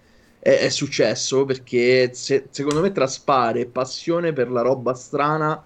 [0.47, 5.65] è, è successo perché se, secondo me traspare passione per la roba strana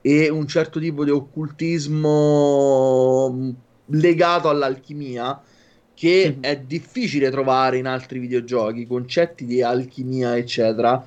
[0.00, 2.10] e un certo tipo di occultismo
[3.30, 3.50] mm,
[3.86, 5.38] legato all'alchimia
[5.94, 11.04] che è difficile trovare in altri videogiochi, concetti di alchimia, eccetera.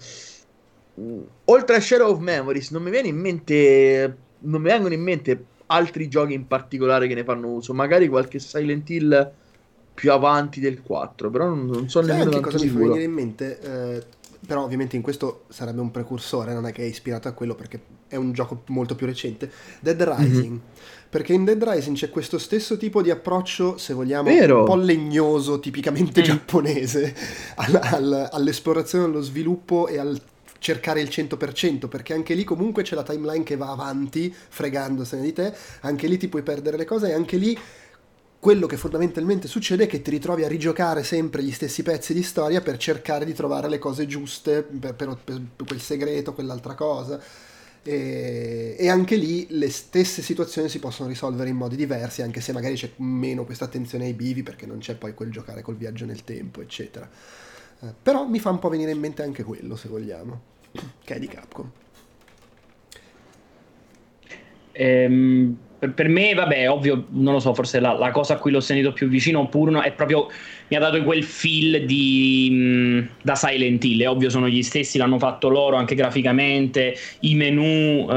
[0.99, 5.01] Mm, oltre a Shadow of Memories, non mi viene in mente non mi vengono in
[5.01, 9.33] mente altri giochi in particolare che ne fanno uso, magari qualche Silent Hill
[9.95, 12.79] più avanti del 4, però non, non so nemmeno che cosa sicuro.
[12.79, 14.03] mi fa venire in mente, eh,
[14.45, 17.81] però ovviamente in questo sarebbe un precursore, non è che è ispirato a quello perché
[18.07, 20.51] è un gioco molto più recente, Dead Rising.
[20.51, 20.59] Mm-hmm.
[21.09, 24.59] Perché in Dead Rising c'è questo stesso tipo di approccio, se vogliamo, Vero.
[24.59, 26.23] un po' legnoso, tipicamente mm.
[26.23, 27.15] giapponese,
[27.55, 30.19] all, all, all'esplorazione, allo sviluppo e al
[30.59, 35.31] cercare il 100%, perché anche lì comunque c'è la timeline che va avanti, fregandosene di
[35.31, 37.57] te, anche lì ti puoi perdere le cose e anche lì
[38.45, 42.21] quello che fondamentalmente succede è che ti ritrovi a rigiocare sempre gli stessi pezzi di
[42.21, 47.19] storia per cercare di trovare le cose giuste per, per, per quel segreto, quell'altra cosa.
[47.81, 52.51] E, e, anche lì le stesse situazioni si possono risolvere in modi diversi, anche se
[52.51, 56.05] magari c'è meno questa attenzione ai bivi perché non c'è poi quel giocare col viaggio
[56.05, 57.09] nel tempo, eccetera.
[57.79, 60.41] Eh, però mi fa un po' venire in mente anche quello, se vogliamo,
[61.03, 61.71] che è di Capcom.
[64.71, 68.51] Ehm, per, per, me, vabbè, ovvio, non lo so, forse la, la, cosa a cui
[68.51, 70.27] l'ho sentito più vicino, pur no, è proprio
[70.67, 74.01] mi ha dato quel feel di mh, da Silent Hill.
[74.01, 76.95] È ovvio, sono gli stessi, l'hanno fatto loro anche graficamente.
[77.21, 78.07] I menu, uh,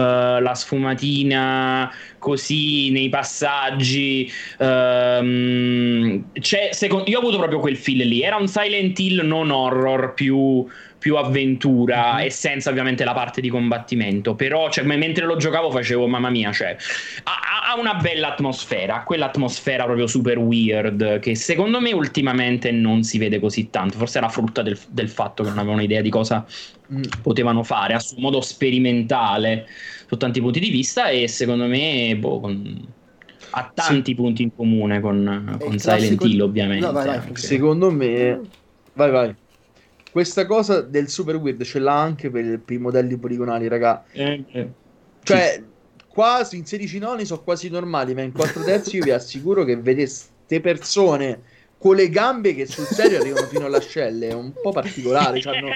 [0.41, 4.31] la sfumatina, così nei passaggi.
[4.59, 6.25] Uh,
[6.71, 8.23] secondo, io ho avuto proprio quel feel lì.
[8.23, 10.67] Era un Silent Hill non horror più
[10.99, 12.27] più avventura mm-hmm.
[12.27, 14.35] e senza ovviamente la parte di combattimento.
[14.35, 16.77] Però, cioè, mentre lo giocavo, facevo mamma mia, cioè,
[17.25, 23.19] ha, ha, una bella atmosfera, quell'atmosfera proprio super weird che secondo me ultimamente non si
[23.19, 23.97] vede così tanto.
[23.99, 26.45] Forse era frutta del, del fatto che non avevano idea di cosa
[26.93, 27.03] mm.
[27.23, 29.67] potevano fare a suo modo sperimentale
[30.07, 32.89] su tanti punti di vista e secondo me boh, con,
[33.51, 34.15] ha tanti sì.
[34.15, 36.85] punti in comune con, con Silent Hill ovviamente.
[36.85, 38.41] No, vai, vai, secondo me...
[38.95, 39.35] Vai, vai.
[40.11, 44.05] Questa cosa del super weird ce l'ha anche per, per i modelli poligonali, raga.
[44.13, 44.69] Eh, eh.
[45.23, 45.63] Cioè,
[46.09, 49.77] qua in 16 noni sono quasi normali, ma in 4 terzi io vi assicuro che
[49.77, 50.11] vedete
[50.49, 51.43] queste persone
[51.79, 55.69] con le gambe che sul serio arrivano fino all'ascelle, è un po' particolare, hanno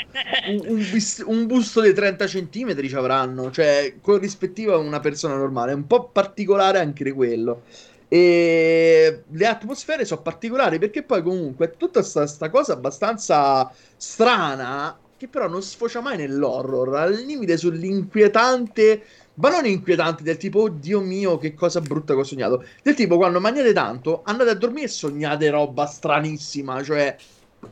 [0.48, 5.36] un, un, bis- un, busto di 30 cm ci avranno, cioè corrispettivo a una persona
[5.36, 7.62] normale, è un po' particolare anche quello.
[8.12, 15.28] E le atmosfere sono particolari perché poi comunque è tutta questa cosa abbastanza strana che
[15.28, 19.02] però non sfocia mai nell'horror, al limite sull'inquietante
[19.36, 22.66] ma non inquietanti del tipo, oddio mio, che cosa brutta che ho sognato.
[22.82, 27.16] Del tipo, quando mangiate tanto, andate a dormire e sognate roba stranissima, cioè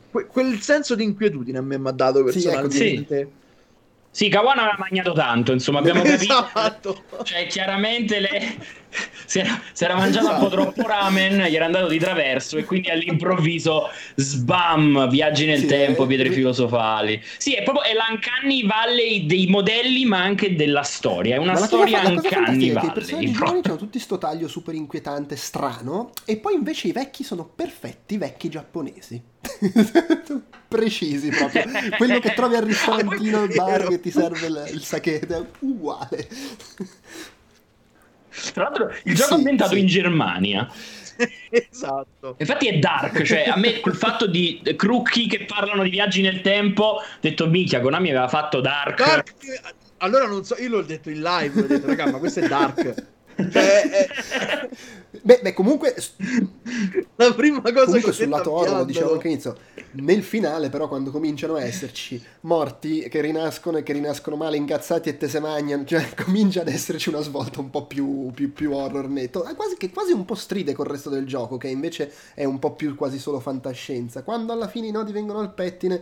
[0.09, 2.75] que- quel senso di inquietudine a me mi ha dato personalmente.
[2.75, 3.39] Sì, ecco, sì.
[4.13, 6.33] Sì, Kawana aveva mangiato tanto, insomma, abbiamo capito.
[6.51, 7.03] Esatto.
[7.21, 8.79] Cioè, chiaramente le...
[9.25, 10.43] si, era, si, era, mangiato esatto.
[10.43, 15.59] un po' troppo ramen, gli era andato di traverso e quindi all'improvviso sbam, viaggi nel
[15.59, 17.21] sì, tempo, pietre eh, filosofali.
[17.37, 21.35] Sì, è proprio è l'Uncanny Valley dei modelli, ma anche della storia.
[21.35, 22.89] È una storia Uncanny Valley.
[22.89, 27.23] I personaggi giovani hanno tutti sto taglio super inquietante, strano, e poi invece i vecchi
[27.23, 29.29] sono perfetti, vecchi giapponesi.
[30.67, 31.63] precisi proprio
[31.97, 36.29] quello che trovi al ristorantino al bar che ti serve il, il sake è uguale
[38.53, 39.79] tra l'altro il gioco sì, è ambientato sì.
[39.79, 40.71] in Germania.
[41.51, 42.35] Esatto.
[42.39, 46.41] Infatti è dark cioè a me quel fatto di crocchi che parlano di viaggi nel
[46.41, 49.33] tempo ho detto minchia Konami aveva fatto dark, dark
[49.97, 52.95] allora non so io l'ho detto in live ho detto raga ma questo è dark.
[53.51, 54.69] Cioè, eh...
[55.21, 55.95] beh, beh, comunque
[57.15, 59.57] la prima cosa comunque che sul lato oro lo dicevo anche all'inizio
[59.93, 65.09] nel finale però quando cominciano a esserci morti che rinascono e che rinascono male incazzati
[65.09, 68.73] e te se mangiano cioè comincia ad esserci una svolta un po' più, più, più
[68.73, 69.41] horror netto.
[69.55, 72.73] Quasi, che quasi un po' stride col resto del gioco che invece è un po'
[72.73, 74.23] più quasi solo fantascienza.
[74.23, 76.01] Quando alla fine i nodi vengono al pettine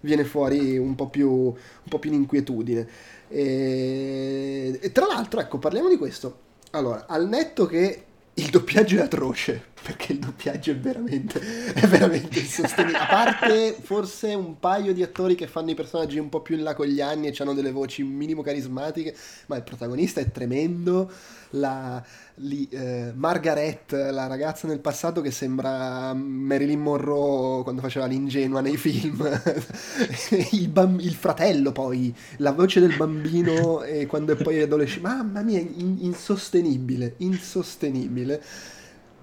[0.00, 1.54] viene fuori un po' più, un
[1.88, 2.88] po più in inquietudine
[3.28, 6.48] e, e tra l'altro ecco parliamo di questo.
[6.72, 11.40] Allora, al netto che il doppiaggio è atroce, perché il doppiaggio è veramente,
[11.72, 12.98] è veramente insostenibile.
[12.98, 16.62] A parte forse un paio di attori che fanno i personaggi un po' più in
[16.62, 19.14] là con gli anni e hanno delle voci minimo carismatiche,
[19.46, 21.10] ma il protagonista è tremendo.
[21.54, 22.00] La,
[22.36, 28.76] li, eh, Margaret, la ragazza nel passato che sembra Marilyn Monroe quando faceva l'ingenua nei
[28.76, 29.18] film,
[30.52, 35.42] il, bamb- il, fratello poi, la voce del bambino e quando è poi adolescente, mamma
[35.42, 38.42] mia, in- insostenibile, insostenibile.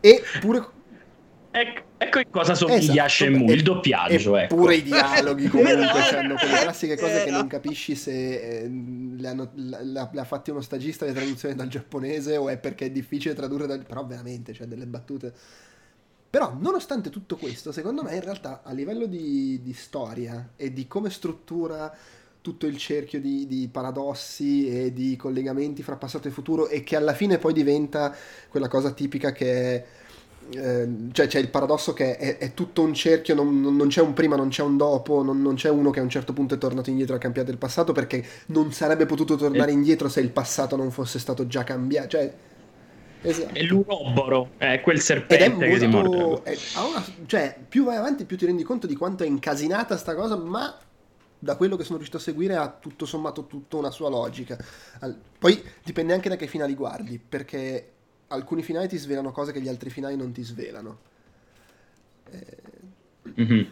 [0.08, 0.76] E pure
[1.50, 4.38] Ecco, ecco in cosa somiglia esatto, Shenmue, il doppiaggio.
[4.38, 4.56] Ecco.
[4.56, 9.50] Pure i dialoghi comunque hanno quelle classiche cose che non capisci se eh, le, hanno,
[9.56, 13.66] le, ha fatti uno stagista le traduzioni dal giapponese o è perché è difficile tradurre
[13.66, 13.84] dal...
[13.84, 15.34] però veramente c'è cioè, delle battute.
[16.30, 20.86] Però nonostante tutto questo, secondo me in realtà a livello di, di storia e di
[20.86, 21.92] come struttura
[22.42, 26.96] tutto il cerchio di, di, paradossi e di collegamenti fra passato e futuro e che
[26.96, 28.16] alla fine poi diventa
[28.50, 29.86] quella cosa tipica che è
[30.56, 34.14] Ehm, cioè c'è il paradosso che è, è tutto un cerchio, non, non, c'è un
[34.14, 36.58] prima, non c'è un dopo, non, non, c'è uno che a un certo punto è
[36.58, 40.30] tornato indietro e ha cambiato il passato perché non sarebbe potuto tornare indietro se il
[40.30, 42.08] passato non fosse stato già cambiato.
[42.10, 42.34] Cioè,
[43.24, 43.54] esatto.
[43.54, 46.42] È l'uroboro, è quel serpente molto, che si morde.
[46.44, 50.16] È, una, cioè, più vai avanti più ti rendi conto di quanto è incasinata sta
[50.16, 50.74] cosa, ma
[51.40, 54.58] da quello che sono riuscito a seguire ha tutto sommato tutta una sua logica.
[55.38, 57.92] Poi dipende anche da che finali guardi, perché
[58.28, 61.00] alcuni finali ti svelano cose che gli altri finali non ti svelano.
[62.32, 63.42] Eh...
[63.42, 63.64] Mm-hmm.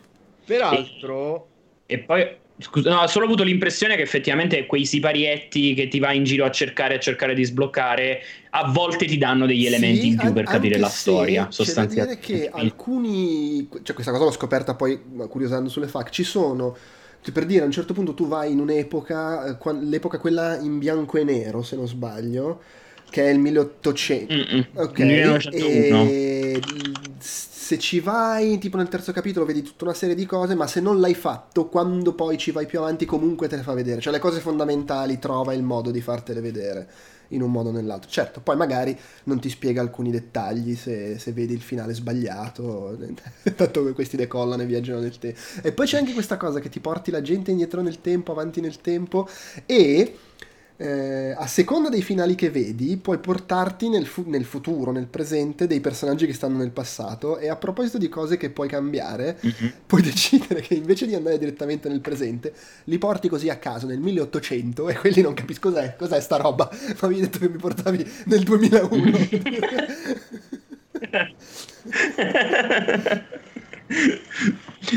[0.46, 1.48] Peraltro...
[1.86, 2.44] E, e poi...
[2.58, 6.46] Scusa, no, ho solo avuto l'impressione che effettivamente quei siparietti che ti vai in giro
[6.46, 10.32] a cercare a cercare di sbloccare a volte ti danno degli elementi sì, in più
[10.32, 12.22] per capire la storia sostanzialmente.
[12.22, 14.98] C'è da dire che alcuni cioè questa cosa l'ho scoperta poi
[15.28, 16.78] curiosando sulle FAQ ci sono
[17.32, 21.18] per dire a un certo punto tu vai in un'epoca eh, l'epoca quella in bianco
[21.18, 22.62] e nero se non sbaglio
[23.10, 24.34] che è il 1800.
[24.34, 24.66] Mm-mm.
[24.74, 25.00] Ok.
[25.00, 26.04] 1901.
[26.10, 26.62] E
[27.18, 30.82] se ci vai, tipo nel terzo capitolo, vedi tutta una serie di cose, ma se
[30.82, 34.02] non l'hai fatto, quando poi ci vai più avanti, comunque te le fa vedere.
[34.02, 36.88] Cioè, le cose fondamentali trova il modo di fartele vedere
[37.30, 38.10] in un modo o nell'altro.
[38.10, 42.98] Certo, poi magari non ti spiega alcuni dettagli se, se vedi il finale sbagliato,
[43.56, 45.40] tanto che questi decollano e viaggiano nel tempo.
[45.62, 48.62] E poi c'è anche questa cosa che ti porti la gente indietro nel tempo, avanti
[48.62, 49.28] nel tempo
[49.66, 50.18] e
[50.78, 55.68] eh, a seconda dei finali che vedi, puoi portarti nel, fu- nel, futuro, nel presente,
[55.68, 57.38] dei personaggi che stanno nel passato.
[57.38, 59.72] E a proposito di cose che puoi cambiare, mm-hmm.
[59.88, 62.54] puoi decidere che invece di andare direttamente nel presente,
[62.86, 66.70] li porti così a caso nel 1800 e quelli non capisco cos'è, cos'è sta roba.
[67.02, 69.18] Ma mi hai detto che mi portavi nel 2001.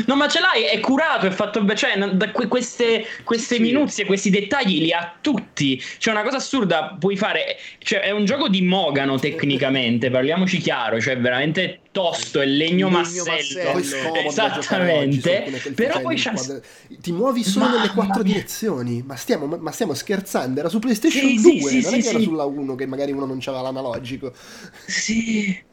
[0.05, 1.77] No, ma ce l'hai, è curato, è fatto bene.
[1.77, 3.61] Cioè, da que- queste, queste sì.
[3.61, 5.81] minuzie, questi dettagli li ha tutti.
[5.97, 7.57] Cioè, una cosa assurda, puoi fare.
[7.79, 10.99] Cioè, è un gioco di Mogano tecnicamente, parliamoci chiaro.
[10.99, 13.73] Cioè, veramente tosto, è legno, legno massello.
[13.73, 14.13] massello.
[14.27, 15.43] Esattamente.
[15.47, 16.33] Oggi, Però poi c'è.
[16.99, 18.33] Ti muovi solo Mamma nelle quattro mia.
[18.33, 19.03] direzioni.
[19.03, 20.59] Ma stiamo, ma stiamo, scherzando?
[20.59, 23.25] Era su PlayStation sì, 2, sì, non è che era sulla 1 che magari uno
[23.25, 24.33] non c'aveva l'analogico.
[24.85, 25.67] Sì.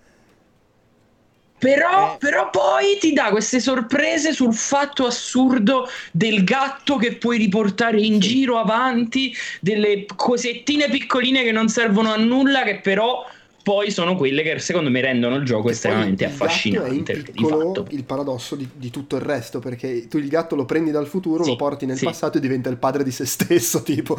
[1.58, 2.16] Però, eh.
[2.18, 8.18] però, poi ti dà queste sorprese sul fatto assurdo del gatto che puoi riportare in
[8.18, 13.24] giro avanti, delle cosettine piccoline che non servono a nulla, che però
[13.66, 17.12] poi sono quelle che secondo me rendono il gioco estremamente il affascinante.
[17.14, 20.92] È piccolo il paradosso di, di, tutto il resto, perché tu il gatto lo prendi
[20.92, 22.04] dal futuro, sì, lo porti nel sì.
[22.04, 24.16] passato e diventa il padre di se stesso, tipo.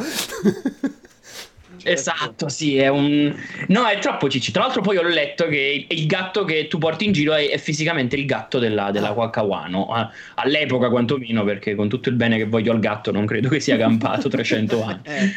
[1.78, 1.88] Certo.
[1.88, 3.34] Esatto, sì, è un...
[3.68, 4.50] No, è troppo cicci.
[4.52, 7.58] Tra l'altro poi ho letto che il gatto che tu porti in giro è, è
[7.58, 9.88] fisicamente il gatto della, della Wakawano,
[10.34, 13.76] all'epoca quantomeno, perché con tutto il bene che voglio al gatto non credo che sia
[13.76, 15.00] campato 300 anni.
[15.04, 15.32] Eh.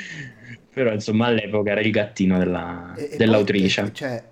[0.73, 3.82] Però insomma all'epoca era il gattino della, e, dell'autrice.
[3.82, 4.23] Poi, cioè,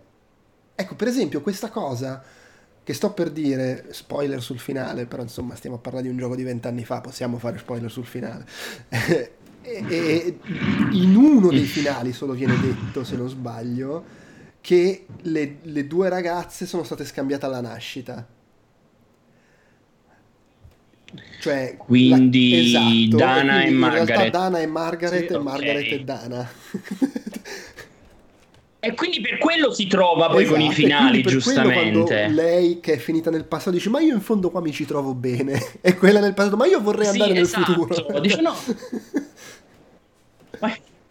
[0.75, 2.23] ecco, per esempio questa cosa
[2.89, 6.35] che sto per dire, spoiler sul finale, però insomma stiamo a parlare di un gioco
[6.35, 8.45] di vent'anni fa, possiamo fare spoiler sul finale.
[9.61, 10.37] E, e,
[10.91, 14.03] in uno dei finali solo viene detto, se non sbaglio,
[14.61, 18.27] che le, le due ragazze sono state scambiate alla nascita.
[21.39, 24.09] Cioè, quindi la, esatto, Dana e, e Margaret.
[24.09, 25.99] In realtà Dana e Margaret sì, e Margaret okay.
[25.99, 26.49] e Dana.
[28.81, 32.27] E quindi per quello si trova poi esatto, con i esatto, finali, giustamente.
[32.29, 35.13] lei che è finita nel passato dice: Ma io in fondo qua mi ci trovo
[35.13, 35.59] bene.
[35.81, 37.75] E quella nel passato, ma io vorrei sì, andare esatto.
[37.75, 38.19] nel futuro.
[38.19, 38.55] Dice no.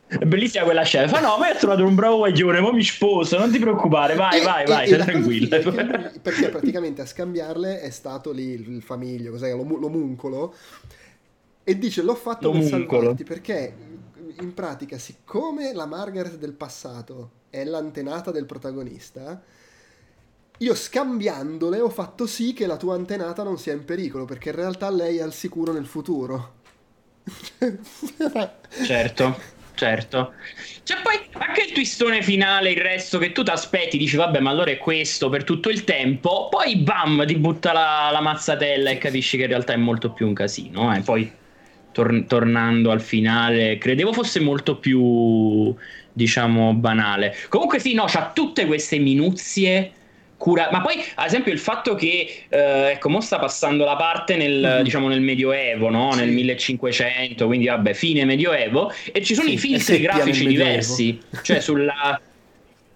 [0.09, 1.07] È bellissima quella scena.
[1.07, 4.15] Fa no, ma io ho trovato un bravo guaglione, ma mi sposo, non ti preoccupare,
[4.15, 5.59] vai, e, vai, e, vai, stai tranquilla.
[5.59, 10.55] Perché, perché praticamente a scambiarle è stato lì il famiglio, cos'è, l'omuncolo,
[11.63, 12.79] e dice l'ho fatto l'omuncolo.
[12.79, 13.75] per salvarti perché
[14.41, 19.43] in pratica siccome la Margaret del passato è l'antenata del protagonista,
[20.57, 24.55] io scambiandole ho fatto sì che la tua antenata non sia in pericolo, perché in
[24.55, 26.57] realtà lei è al sicuro nel futuro.
[28.85, 29.58] certo.
[29.79, 30.33] Certo.
[30.83, 34.51] C'è poi anche il twistone finale, il resto che tu ti aspetti, dici vabbè ma
[34.51, 38.99] allora è questo per tutto il tempo, poi bam ti butta la, la mazzatella e
[38.99, 40.93] capisci che in realtà è molto più un casino.
[40.93, 41.03] Eh.
[41.03, 41.31] Poi
[41.93, 45.73] tor- tornando al finale, credevo fosse molto più
[46.13, 47.37] diciamo banale.
[47.49, 49.93] Comunque sì, no, c'ha tutte queste minuzie
[50.39, 50.71] cura.
[50.73, 54.79] Ma poi, ad esempio, il fatto che eh, ecco, mo sta passando la parte nel,
[54.79, 54.83] mm.
[54.83, 56.13] diciamo, nel Medioevo, no?
[56.13, 56.21] sì.
[56.21, 61.61] nel 1500, quindi vabbè, fine Medioevo, e ci sono sì, i filtri grafici diversi, cioè
[61.61, 62.19] sulla.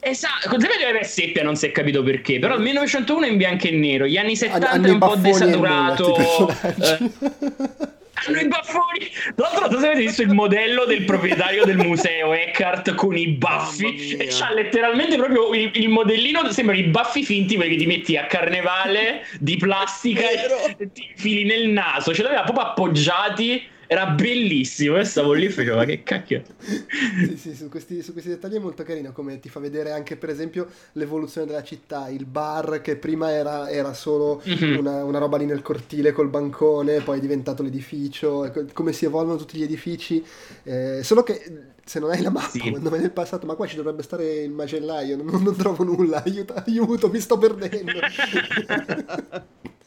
[0.05, 3.37] Esatto, con Medioevo è seppia, non si è capito perché, però il 1901 è in
[3.37, 6.17] bianco e nero, gli anni 70 An- è un po' desaturato.
[8.27, 9.11] hanno i baffoni.
[9.35, 14.17] Tra l'altro, tu avete visto il modello del proprietario del museo Eckhart con i baffi
[14.17, 16.51] e c'ha letteralmente proprio il, il, modellino.
[16.53, 21.45] Sembrano i baffi finti quelli che ti metti a carnevale di plastica e ti fili
[21.45, 22.15] nel naso.
[22.15, 27.37] Ce l'aveva proprio appoggiati era bellissimo e stavo lì e facevo ma che cacchio sì
[27.37, 30.31] sì su questi, su questi, dettagli è molto carino come ti fa vedere anche per
[30.31, 34.79] esempio l'evoluzione della città il bar che prima era, era solo mm-hmm.
[34.79, 39.37] una, una, roba lì nel cortile col bancone poi è diventato l'edificio come si evolvono
[39.37, 40.25] tutti gli edifici
[40.63, 42.71] eh, solo che se non hai la mappa sì.
[42.71, 46.23] quando vai nel passato ma qua ci dovrebbe stare il macellaio non, non trovo nulla
[46.25, 47.93] aiuto, aiuto mi sto perdendo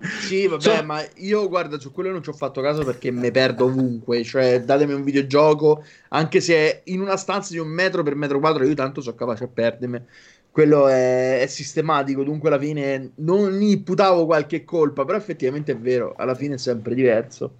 [0.00, 0.82] Sì, vabbè, so...
[0.84, 4.24] ma io guarda, su quello non ci ho fatto caso perché mi perdo ovunque.
[4.24, 8.38] Cioè, datemi un videogioco, anche se è in una stanza di un metro per metro
[8.40, 10.02] quadro, io tanto sono capace a perdermi.
[10.50, 16.14] Quello è, è sistematico, dunque alla fine non imputavo qualche colpa, però effettivamente è vero,
[16.16, 17.56] alla fine è sempre diverso.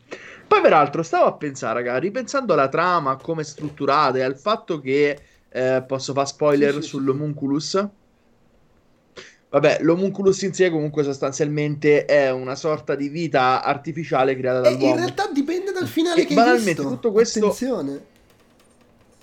[0.47, 4.37] Poi, peraltro, stavo a pensare, raga, ripensando alla trama, a come è strutturata e al
[4.37, 7.89] fatto che eh, posso fare spoiler sì, sì, sull'homunculus.
[9.51, 14.91] Vabbè, l'homunculus in sé comunque sostanzialmente è una sorta di vita artificiale creata dall'uomo.
[14.91, 16.89] In realtà dipende dal finale e che banalmente visto.
[16.89, 18.05] tutto questo Attenzione.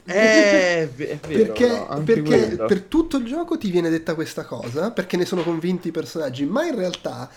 [0.03, 4.91] È, è vero, perché, no, perché per tutto il gioco ti viene detta questa cosa,
[4.91, 7.29] perché ne sono convinti i personaggi, ma in realtà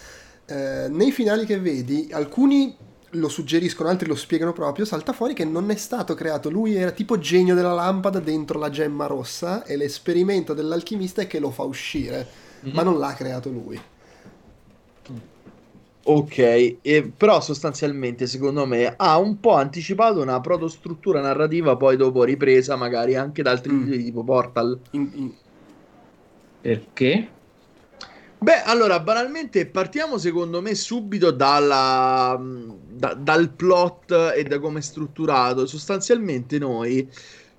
[0.47, 2.77] eh, nei finali che vedi alcuni
[3.15, 6.91] lo suggeriscono, altri lo spiegano proprio, salta fuori che non è stato creato, lui era
[6.91, 11.63] tipo genio della lampada dentro la gemma rossa e l'esperimento dell'alchimista è che lo fa
[11.63, 12.75] uscire mm-hmm.
[12.75, 13.81] ma non l'ha creato lui.
[16.03, 22.25] Ok, e, però sostanzialmente secondo me ha un po' anticipato una protostruttura narrativa poi dopo
[22.25, 23.91] ripresa magari anche da altri mm.
[23.93, 24.79] tipo Portal.
[24.93, 25.33] In, in...
[26.63, 27.29] Perché?
[28.39, 32.41] Beh, allora, banalmente partiamo secondo me subito dalla,
[32.89, 35.67] da, dal plot e da come è strutturato.
[35.67, 37.07] Sostanzialmente noi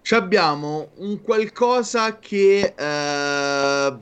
[0.09, 3.97] abbiamo un qualcosa che eh,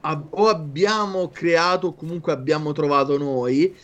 [0.00, 3.74] o abbiamo creato o comunque abbiamo trovato noi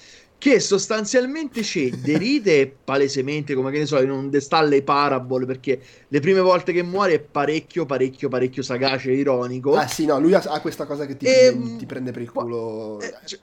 [0.45, 5.81] che sostanzialmente c'è deride palesemente come che ne so in un The Stanley Parable perché
[6.07, 9.75] le prime volte che muore è parecchio parecchio parecchio sagace e ironico.
[9.75, 12.11] Ah sì no lui ha, ha questa cosa che ti, e, prende, ehm, ti prende
[12.11, 13.01] per il culo.
[13.01, 13.41] eh, cioè,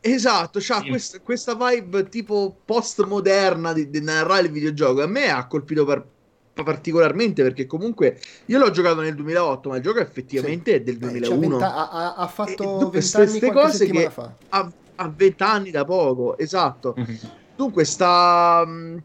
[0.00, 0.88] esatto c'ha sì.
[0.88, 5.02] questa, questa vibe tipo postmoderna di, di narrare il videogioco.
[5.02, 6.06] A me ha colpito per
[6.54, 10.76] particolarmente perché comunque io l'ho giocato nel 2008 ma il gioco effettivamente sì.
[10.76, 14.34] è del 2001 eh, ha, ha, fatto queste cose che fa.
[14.50, 14.70] ha
[15.02, 16.94] a 20 anni da poco, esatto.
[16.98, 17.16] Mm-hmm.
[17.56, 19.00] Dunque, sta um,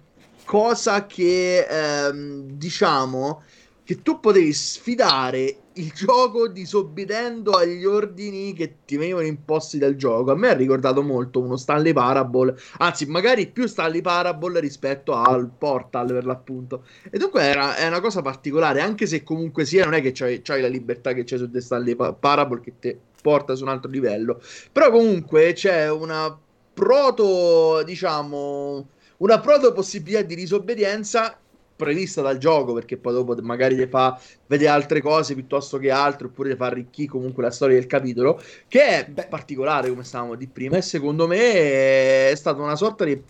[0.45, 3.43] cosa che um, diciamo
[3.88, 10.31] che tu potevi sfidare il gioco disobbedendo agli ordini che ti venivano imposti dal gioco.
[10.31, 15.49] A me ha ricordato molto uno Stanley Parable, anzi, magari più Stanley Parable rispetto al
[15.57, 16.83] Portal per l'appunto.
[17.09, 20.41] E dunque era, è una cosa particolare, anche se comunque sia, non è che c'hai,
[20.41, 23.89] c'hai la libertà che c'è su The Stanley Parable che te porta su un altro
[23.89, 24.41] livello.
[24.69, 26.38] Però comunque c'è una
[26.73, 28.85] proto, diciamo,
[29.19, 31.39] una proto possibilità di disobbedienza
[31.78, 36.28] prevista dal gioco perché poi dopo magari le fa vedere altre cose piuttosto che altre
[36.28, 39.28] oppure le fa arricchire comunque la storia del capitolo che è Beh.
[39.28, 43.21] particolare come stavamo di prima e secondo me è stata una sorta di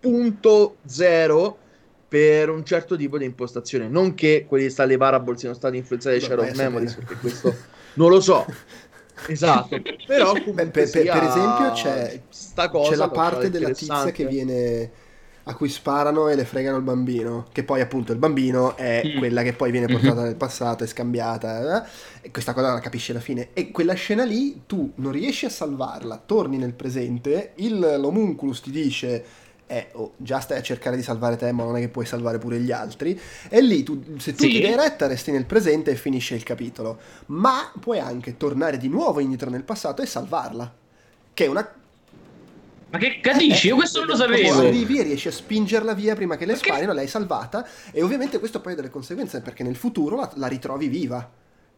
[0.00, 1.58] punto zero
[2.08, 3.86] per un certo tipo di impostazione.
[3.86, 7.54] Non che quelli di Stanley Parable siano stati influenzati da Shadow of Memories perché questo
[7.94, 8.44] non lo so.
[9.28, 14.90] Esatto, però per, per, per, esempio c'è, c'è la parte della tizia che viene
[15.44, 19.18] a cui sparano e le fregano il bambino, che poi appunto il bambino è mm.
[19.18, 19.92] quella che poi viene mhm.
[19.92, 20.24] portata mm-hmm.
[20.24, 21.88] nel passato, è scambiata, eh?
[22.22, 23.48] e questa cosa la capisci alla fine.
[23.52, 28.70] E quella scena lì tu non riesci a salvarla, torni nel presente, il, l'homunculus ti
[28.70, 29.24] dice
[29.70, 32.38] è oh, già stai a cercare di salvare te, ma non è che puoi salvare
[32.38, 33.18] pure gli altri.
[33.48, 34.50] E lì, tu, se tu sì.
[34.50, 36.98] ti dai retta, resti nel presente e finisce il capitolo.
[37.26, 40.74] Ma puoi anche tornare di nuovo indietro nel passato e salvarla.
[41.32, 41.72] Che è una
[42.90, 43.68] ma che capisci?
[43.68, 44.58] Io questo non lo sapevo.
[44.58, 47.66] Arrivi e riesci a spingerla via prima che le sparino, l'hai salvata.
[47.92, 51.30] E ovviamente questo poi ha delle conseguenze perché nel futuro la, la ritrovi viva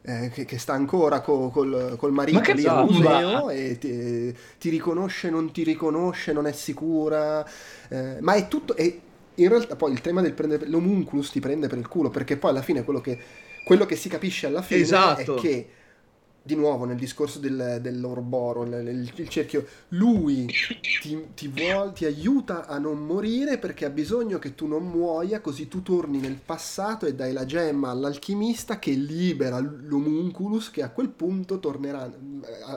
[0.03, 4.69] eh, che, che, sta ancora co, col, col marito lì al museo e ti, ti,
[4.71, 7.47] riconosce, non ti riconosce, non è sicura,
[7.89, 8.75] eh, ma è tutto...
[8.77, 9.01] E
[9.37, 12.51] in realtà poi il tema del prendere l'homunculus ti prende per il culo perché poi
[12.51, 13.19] alla fine quello che,
[13.65, 15.37] quello che si capisce alla fine esatto.
[15.37, 15.69] è che
[16.43, 20.47] di nuovo nel discorso del, dell'Orboro, il, il, cerchio, lui
[21.01, 25.41] ti, ti, vuol, ti, aiuta a non morire perché ha bisogno che tu non muoia,
[25.41, 30.91] così tu torni nel passato e dai la gemma all'alchimista che libera l'homunculus che a
[30.91, 32.11] quel punto tornerà,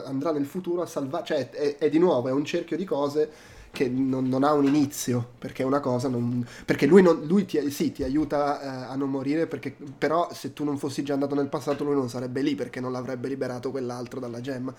[0.04, 3.54] andrà nel futuro a salvare, cioè è, è di nuovo, è un cerchio di cose
[3.76, 7.44] che non, non, ha un inizio, perché è una cosa, non, perché lui, non, lui
[7.44, 11.12] ti, sì, ti aiuta eh, a non morire, perché, però se tu non fossi già
[11.12, 14.74] andato nel passato lui non sarebbe lì, perché non l'avrebbe liberato quell'altro dalla gemma.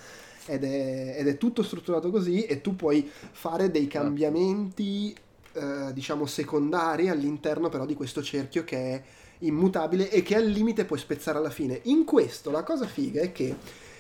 [0.48, 5.16] Ed è, ed è tutto strutturato così e tu puoi fare dei cambiamenti,
[5.54, 9.04] eh, diciamo, secondari all'interno però di questo cerchio che è
[9.40, 11.82] immutabile e che al limite puoi spezzare alla fine.
[11.84, 13.56] In questo la cosa figa è che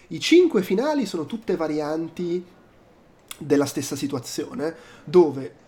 [0.07, 2.55] i cinque finali sono tutte varianti
[3.37, 5.65] della stessa situazione, dove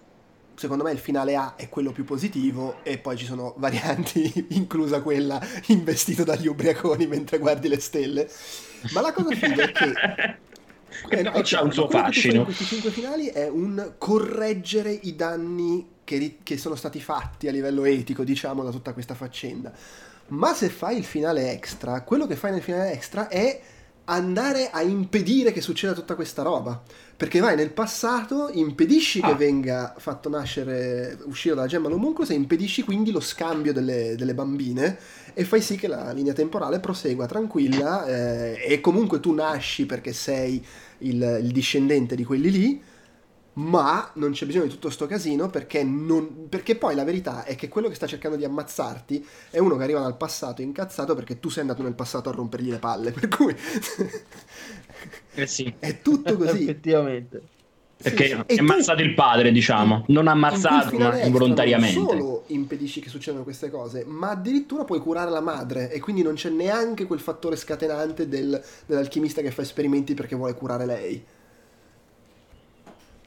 [0.59, 5.01] secondo me il finale A è quello più positivo e poi ci sono varianti, inclusa
[5.01, 8.29] quella investito dagli ubriaconi mentre guardi le stelle.
[8.93, 10.37] Ma la cosa figa è che
[11.17, 12.43] eh, no, c'è un suo fascino.
[12.43, 17.85] questi cinque finali è un correggere i danni che, che, sono stati fatti a livello
[17.85, 19.71] etico, diciamo, da tutta questa faccenda.
[20.27, 23.61] Ma se fai il finale extra, quello che fai nel finale extra è
[24.09, 26.81] andare a impedire che succeda tutta questa roba.
[27.15, 29.27] Perché vai nel passato, impedisci ah.
[29.27, 34.33] che venga fatto nascere, uscire dalla gemma l'homunculus e impedisci quindi lo scambio delle, delle,
[34.33, 34.97] bambine
[35.33, 40.13] e fai sì che la linea temporale prosegua tranquilla eh, e comunque tu nasci perché
[40.13, 40.65] sei
[40.99, 42.81] il, il discendente di quelli lì
[43.53, 47.55] ma non c'è bisogno di tutto sto casino perché, non, perché, poi la verità è
[47.55, 51.39] che quello che sta cercando di ammazzarti è uno che arriva dal passato incazzato perché
[51.39, 53.55] tu sei andato nel passato a rompergli le palle, per cui
[55.35, 55.73] eh sì.
[55.79, 56.63] è tutto così.
[56.63, 57.41] Effettivamente.
[58.01, 61.99] Perché sì, è ammazzato il padre, diciamo, non ammazzato, ma involontariamente.
[61.99, 66.21] Non solo impedisci che succedano queste cose, ma addirittura puoi curare la madre e quindi
[66.21, 71.25] non c'è neanche quel fattore scatenante del, dell'alchimista che fa esperimenti perché vuole curare lei.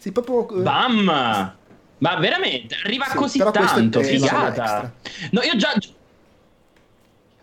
[0.02, 0.58] Sì, proprio...
[0.58, 1.54] Eh, Bam!
[1.98, 4.92] Ma veramente, arriva sì, così tanto, figata.
[5.30, 5.72] No, io già...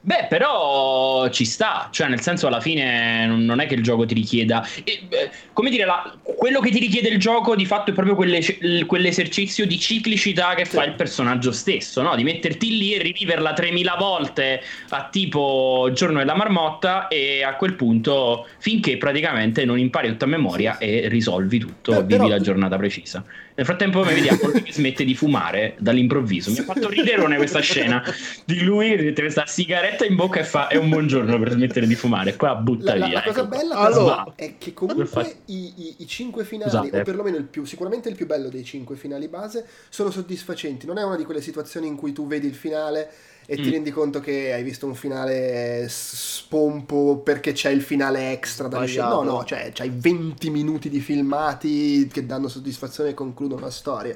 [0.02, 4.14] Beh, però ci sta, cioè nel senso alla fine non è che il gioco ti
[4.14, 7.93] richieda, e, beh, come dire, la, quello che ti richiede il gioco di fatto è
[7.93, 8.39] proprio quelle,
[8.86, 12.16] quell'esercizio di ciclicità che fa il personaggio stesso, no?
[12.16, 17.74] di metterti lì e riviverla 3000 volte a tipo giorno della marmotta e a quel
[17.74, 22.28] punto finché praticamente non impari tutta a memoria e risolvi tutto, Beh, vivi però...
[22.28, 23.24] la giornata precisa.
[23.60, 26.49] Nel frattempo vediamo lui che smette di fumare dall'improvviso.
[26.49, 28.01] Mi ha fatto ridere questa scena
[28.45, 31.86] di lui che mette questa sigaretta in bocca e fa è un buongiorno per smettere
[31.86, 32.38] di fumare.
[32.38, 33.16] Qua butta la, via.
[33.16, 33.47] La, la cosa ecco.
[33.49, 36.99] bella allora, è che comunque i, i, i, cinque finali, Scusate.
[37.01, 40.86] o perlomeno il più, sicuramente il più bello dei cinque finali base, sono soddisfacenti.
[40.86, 43.12] Non è una di quelle situazioni in cui tu vedi il finale
[43.52, 43.64] e mm.
[43.64, 48.86] ti rendi conto che hai visto un finale spompo perché c'è il finale extra da.
[48.86, 54.16] No, no, cioè c'hai 20 minuti di filmati che danno soddisfazione e concludono la storia.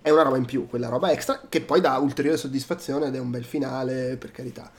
[0.00, 3.18] È una roba in più, quella roba extra, che poi dà ulteriore soddisfazione ed è
[3.18, 4.70] un bel finale, per carità.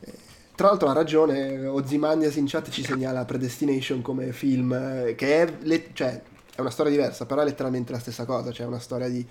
[0.00, 0.12] Eh,
[0.56, 5.52] tra l'altro ha ragione, Ozymandias in chat ci segnala Predestination come film, eh, che è,
[5.60, 6.20] le, cioè,
[6.52, 9.24] è una storia diversa, però è letteralmente la stessa cosa, cioè è una storia di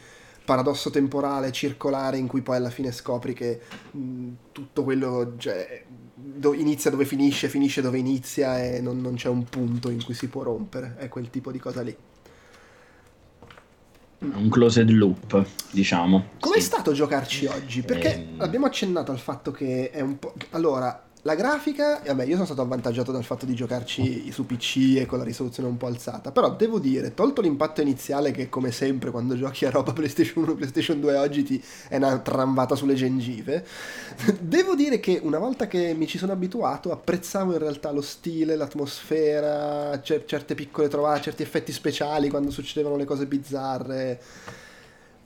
[0.45, 5.83] paradosso temporale circolare in cui poi alla fine scopri che mh, tutto quello cioè,
[6.13, 10.13] do, inizia dove finisce, finisce dove inizia e non, non, c'è un punto in cui
[10.13, 11.95] si può rompere, è quel tipo di cosa lì.
[14.19, 16.29] Un closed loop, diciamo.
[16.39, 16.61] Com'è sì.
[16.61, 17.81] stato giocarci oggi?
[17.81, 18.39] Perché ehm...
[18.39, 20.33] abbiamo accennato al fatto che è un po'...
[20.51, 25.05] Allora, la grafica, vabbè, io sono stato avvantaggiato dal fatto di giocarci su PC e
[25.05, 29.09] con la risoluzione un po' alzata, però devo dire, tolto l'impatto iniziale che come sempre
[29.09, 33.65] quando giochi a roba PlayStation 1, PlayStation 2 oggi ti è una tramvata sulle gengive,
[34.41, 38.57] devo dire che una volta che mi ci sono abituato apprezzavo in realtà lo stile,
[38.57, 44.19] l'atmosfera, cer- certe piccole trovate, certi effetti speciali quando succedevano le cose bizzarre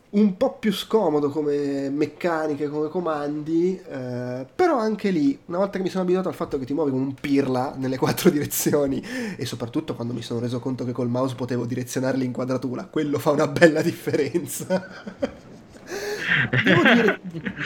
[0.10, 5.84] un po' più scomodo come meccaniche, come comandi, eh, però anche lì, una volta che
[5.84, 9.03] mi sono abituato al fatto che ti muovi come un pirla nelle quattro direzioni
[9.36, 13.32] e soprattutto quando mi sono reso conto che col mouse potevo direzionare l'inquadratura, quello fa
[13.32, 14.88] una bella differenza.
[16.64, 17.20] Devo dire...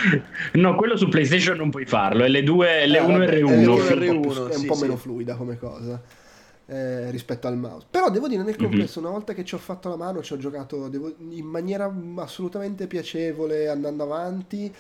[0.53, 3.53] no, quello su PlayStation non puoi farlo, è le due, L1 e R1.
[3.53, 6.01] R1, è un po' meno fluida come cosa
[6.71, 7.85] eh, rispetto al mouse.
[7.91, 8.63] Però devo dire nel mhm.
[8.63, 9.09] complesso, mm-hmm.
[9.09, 12.87] una volta che ci ho fatto la mano, ci ho giocato devo, in maniera assolutamente
[12.87, 14.73] piacevole, andando avanti.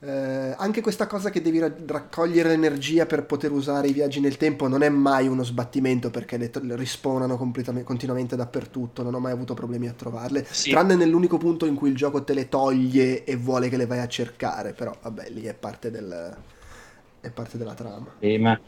[0.00, 4.36] Eh, anche questa cosa che devi ra- raccogliere l'energia per poter usare i viaggi nel
[4.36, 9.20] tempo non è mai uno sbattimento perché le, t- le rispawnano continuamente dappertutto, non ho
[9.20, 10.70] mai avuto problemi a trovarle, sì.
[10.70, 14.00] tranne nell'unico punto in cui il gioco te le toglie e vuole che le vai
[14.00, 16.36] a cercare, però vabbè lì è parte, del,
[17.20, 18.14] è parte della trama.
[18.18, 18.58] Eh, ma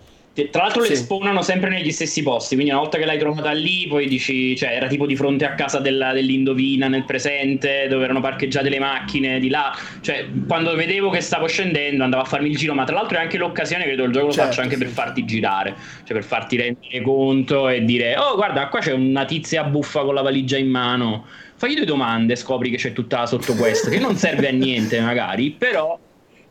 [0.51, 0.91] tra l'altro sì.
[0.91, 4.55] le spawnano sempre negli stessi posti, quindi una volta che l'hai trovata lì, poi dici,
[4.57, 8.79] cioè era tipo di fronte a casa della, dell'Indovina nel presente, dove erano parcheggiate le
[8.79, 12.85] macchine di là, cioè quando vedevo che stavo scendendo andavo a farmi il giro, ma
[12.85, 14.83] tra l'altro è anche l'occasione, credo il gioco lo certo, faccio anche sì.
[14.83, 15.75] per farti girare,
[16.05, 20.15] cioè per farti rendere conto e dire, oh guarda qua c'è una tizia buffa con
[20.15, 21.25] la valigia in mano,
[21.55, 25.51] fagli due domande, scopri che c'è tutta sotto questa, che non serve a niente magari,
[25.51, 25.99] però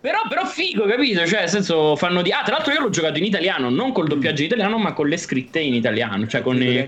[0.05, 1.25] però, però figo, capito?
[1.25, 2.31] Cioè, nel senso, fanno di.
[2.31, 5.07] Ah, tra l'altro, io l'ho giocato in italiano, non col doppiaggio in italiano, ma con
[5.07, 6.87] le scritte in italiano, cioè con i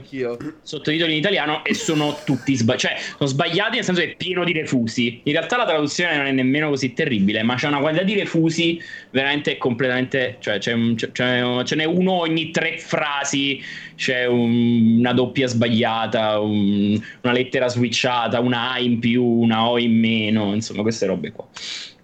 [0.61, 2.85] sottotitoli in italiano e sono tutti sbagliati.
[2.85, 5.21] Cioè, sono sbagliati nel senso che è pieno di refusi.
[5.23, 8.79] In realtà la traduzione non è nemmeno così terribile, ma c'è una quantità di refusi
[9.09, 10.37] veramente completamente.
[10.39, 13.63] Cioè, c'è un, c'è, ce n'è uno ogni tre frasi.
[13.95, 19.79] C'è un, una doppia sbagliata, un, una lettera switchata, una A in più, una O
[19.79, 21.47] in meno, insomma, queste robe qua.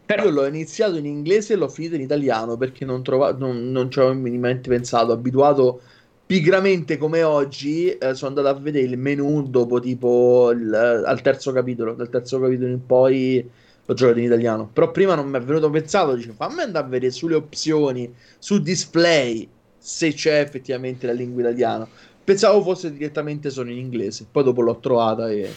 [0.06, 0.24] Però...
[0.24, 3.32] Io l'ho iniziato in inglese e l'ho finito in italiano perché non, trova...
[3.34, 5.82] non, non ci avevo minimamente pensato, abituato
[6.26, 11.52] pigramente come oggi, eh, sono andato a vedere il menu dopo tipo il, al terzo
[11.52, 13.48] capitolo, dal terzo capitolo in poi
[13.86, 14.70] l'ho giocato in italiano.
[14.72, 18.62] Però prima non mi è venuto pensato, dice fammi andare a vedere sulle opzioni, su
[18.62, 19.48] display,
[19.78, 21.88] se c'è effettivamente la lingua italiana.
[22.24, 25.50] Pensavo fosse direttamente solo in inglese, poi dopo l'ho trovata e...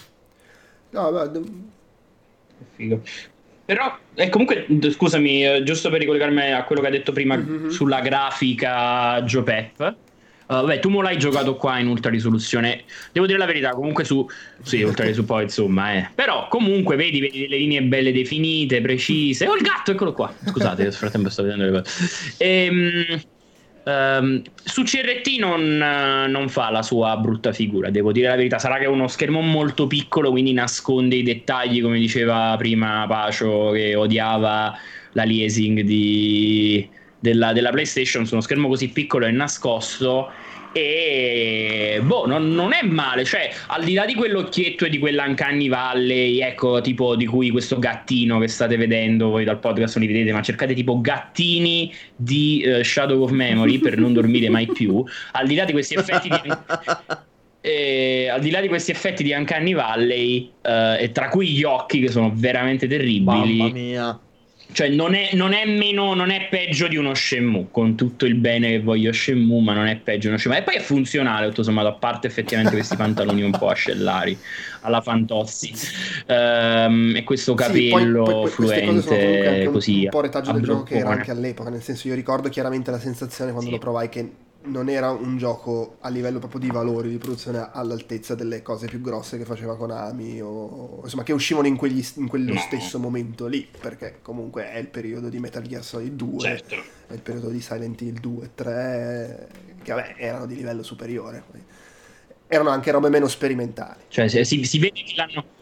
[0.91, 1.41] No, vabbè,
[2.75, 3.03] Figo.
[3.67, 7.69] Però, eh, comunque, scusami, eh, giusto per ricollegarmi a quello che hai detto prima mm-hmm.
[7.69, 9.97] sulla grafica Joe Pep.
[10.49, 12.85] Uh, vabbè, tu me l'hai giocato qua in ultra risoluzione.
[13.11, 14.25] Devo dire la verità, comunque su.
[14.63, 16.09] Sì, ultra risoluzione, poi insomma, eh.
[16.15, 19.49] Però comunque vedi, vedi le linee belle definite, precise.
[19.49, 20.33] Oh, il gatto, eccolo qua.
[20.47, 22.35] Scusate, nel frattempo sto vedendo le cose.
[22.39, 23.21] Ehm.
[23.87, 28.59] Um, su CRT non, non, fa la sua brutta figura, devo dire la verità.
[28.59, 33.71] Sarà che è uno schermo molto piccolo, quindi nasconde i dettagli, come diceva prima Pacio,
[33.71, 34.77] che odiava
[35.13, 36.89] la liasing di,
[37.21, 40.33] della, della PlayStation su uno schermo così piccolo e nascosto
[40.73, 43.25] e boh, non, non, è male.
[43.25, 47.79] Cioè, al di là di quell'occhietto e di quell'Uncanny Valley, ecco, tipo di cui questo
[47.79, 52.65] gattino che state vedendo voi dal podcast non li vedete, ma cercate tipo gattini di
[52.67, 55.05] uh, Shadow of Memory per non dormire mai più.
[55.33, 56.41] Al di là di questi effetti di.
[57.67, 61.65] E, al di là di questi effetti di Uncanny Valley, uh, e tra cui gli
[61.65, 64.21] occhi che sono veramente terribili, Mamma mia.
[64.73, 68.35] Cioè, non è, non è, meno, non è peggio di uno Shenmue, con tutto il
[68.35, 70.61] bene che voglio Shenmue, ma non è peggio di uno Shenmue.
[70.61, 74.37] E poi è funzionale, tutto sommato, a parte effettivamente questi pantaloni un po' ascellari,
[74.83, 75.73] alla Fantozzi,
[76.29, 80.03] um, e questo capello sì, poi, poi, fluente, un, così.
[80.05, 82.99] Un po' retaggio del gioco che era anche all'epoca, nel senso io ricordo chiaramente la
[82.99, 83.77] sensazione quando sì.
[83.77, 84.31] lo provai che
[84.67, 89.01] non era un gioco a livello proprio di valori di produzione all'altezza delle cose più
[89.01, 92.61] grosse che faceva Konami o insomma che uscivano in, quegli, in quello no.
[92.61, 96.75] stesso momento lì perché comunque è il periodo di Metal Gear Solid 2 certo.
[97.07, 99.49] è il periodo di Silent Hill 2 e 3
[99.83, 101.45] che vabbè erano di livello superiore
[102.49, 105.56] erano anche robe meno sperimentali cioè si, si vede che l'hanno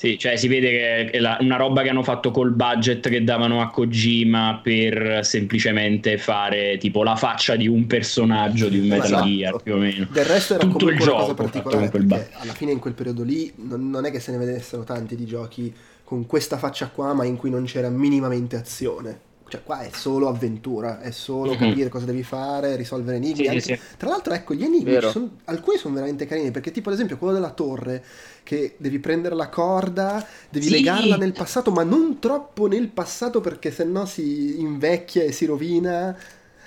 [0.00, 3.22] sì, cioè si vede che è la, una roba che hanno fatto col budget che
[3.22, 9.04] davano a Kojima per semplicemente fare tipo la faccia di un personaggio di un Metal
[9.04, 9.26] esatto.
[9.26, 10.06] Gear più o meno.
[10.10, 13.90] Del resto era Tutto il gioco particolare perché alla fine in quel periodo lì non,
[13.90, 15.70] non è che se ne vedessero tanti di giochi
[16.02, 20.28] con questa faccia qua ma in cui non c'era minimamente azione cioè qua è solo
[20.28, 21.68] avventura, è solo mm-hmm.
[21.68, 23.34] capire cosa devi fare, risolvere enigmi.
[23.34, 23.80] Sì, sì, sì.
[23.96, 27.34] Tra l'altro, ecco, gli enigmi, sono, alcuni sono veramente carini, perché tipo ad esempio quello
[27.34, 28.02] della torre,
[28.44, 33.72] che devi prendere la corda, devi legarla nel passato, ma non troppo nel passato perché
[33.72, 36.16] sennò si invecchia e si rovina.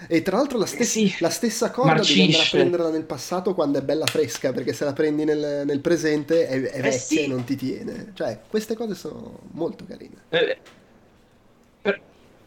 [0.08, 2.20] E tra l'altro la, stessa, sì, la stessa corda Marcisce.
[2.20, 5.64] devi andare a prenderla nel passato quando è bella fresca, perché se la prendi nel,
[5.66, 7.24] nel presente è, è eh vecchia sì.
[7.24, 8.12] e non ti tiene.
[8.14, 10.16] Cioè, queste cose sono molto carine.
[10.28, 10.58] Eh,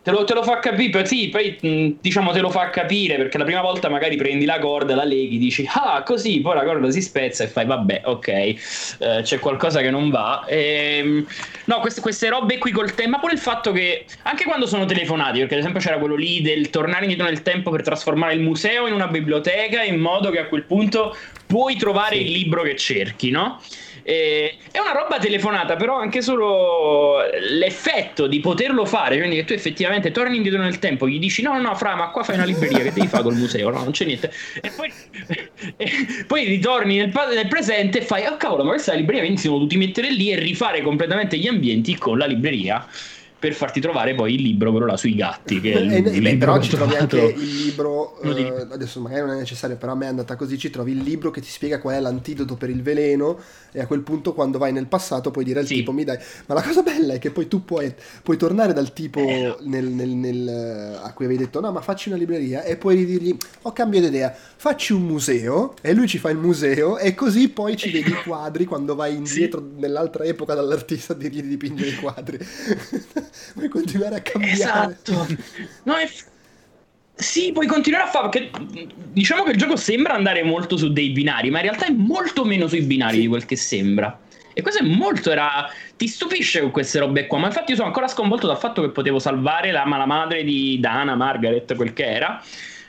[0.07, 3.45] Te lo, te lo, fa capire, sì, poi diciamo te lo fa capire perché la
[3.45, 7.03] prima volta magari prendi la corda, la leghi, dici ah così, poi la corda si
[7.03, 8.57] spezza e fai vabbè, ok, eh,
[9.23, 10.45] c'è qualcosa che non va.
[10.47, 11.27] E, ehm,
[11.65, 14.85] no, queste, queste, robe qui col tempo, ma pure il fatto che anche quando sono
[14.85, 18.43] telefonati, perché ad esempio c'era quello lì del tornare indietro nel tempo per trasformare il
[18.43, 21.17] museo in una biblioteca in modo che a quel punto
[21.49, 22.27] puoi trovare sì.
[22.27, 23.61] il libro che cerchi, no?
[24.09, 27.23] Eh, è una roba telefonata, però anche solo
[27.59, 31.55] l'effetto di poterlo fare, quindi che tu effettivamente torni indietro nel tempo, gli dici no,
[31.55, 33.69] no, no, fra, ma qua fai una libreria, che devi fare col museo?
[33.71, 34.31] No, non c'è niente.
[34.61, 34.93] E poi,
[35.77, 35.91] e
[36.25, 39.41] poi ritorni nel, nel, presente e fai, oh cavolo, ma questa è la libreria, quindi
[39.41, 42.87] si dovuti mettere lì e rifare completamente gli ambienti con la libreria
[43.39, 46.61] per farti trovare poi il libro quello là sui gatti che è il, libro però
[46.61, 50.09] ci trovi anche il libro eh, adesso magari non è necessario però a me è
[50.09, 53.39] andata così ci trovi il libro che ti spiega qual è l'antidoto per il veleno
[53.73, 55.75] e a quel punto quando vai nel passato puoi dire al sì.
[55.75, 56.17] tipo mi dai
[56.47, 59.55] ma la cosa bella è che poi tu puoi, puoi tornare dal tipo eh.
[59.65, 63.37] nel, nel, nel, a cui avevi detto no ma facci una libreria e puoi dirgli
[63.63, 67.77] ho cambiato idea facci un museo e lui ci fa il museo e così poi
[67.77, 69.81] ci vedi i quadri quando vai indietro sì.
[69.81, 72.39] nell'altra epoca dall'artista di dipingere i quadri
[73.55, 75.27] puoi continuare a cambiare esatto
[75.85, 76.09] no è
[77.19, 78.51] sì, puoi continuare a fare perché
[79.11, 82.45] diciamo che il gioco sembra andare molto su dei binari, ma in realtà è molto
[82.45, 83.21] meno sui binari sì.
[83.23, 84.19] di quel che sembra.
[84.53, 85.67] E questo è molto era.
[85.97, 87.39] Ti stupisce con queste robe qua.
[87.39, 90.79] Ma infatti, io sono ancora sconvolto dal fatto che potevo salvare la mala madre di
[90.79, 92.43] Dana, Margaret, quel che era.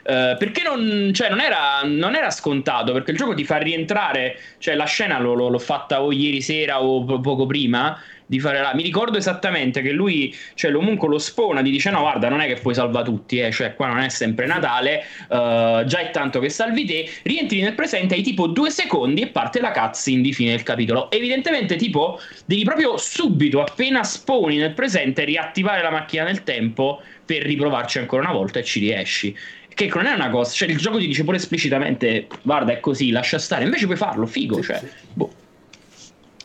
[0.03, 4.39] Uh, perché non, cioè, non, era, non, era, scontato perché il gioco ti fa rientrare
[4.57, 8.75] cioè la scena l'ho, l'ho fatta o ieri sera o poco prima di fare là.
[8.75, 12.47] Mi ricordo esattamente che lui, cioè comunque lo spona, gli dice no guarda non è
[12.47, 16.39] che puoi salvare tutti, eh, cioè qua non è sempre Natale, uh, già è tanto
[16.39, 20.34] che salvi te, rientri nel presente, hai tipo due secondi e parte la cutscene di
[20.34, 21.09] fine del capitolo.
[21.09, 27.43] Evidentemente tipo devi proprio subito, appena sponi nel presente, riattivare la macchina del tempo per
[27.43, 29.36] riprovarci ancora una volta e ci riesci
[29.73, 33.11] che non è una cosa, cioè il gioco ti dice pure esplicitamente guarda è così,
[33.11, 34.88] lascia stare, invece puoi farlo, figo, sì, cioè, sì.
[35.13, 35.32] boh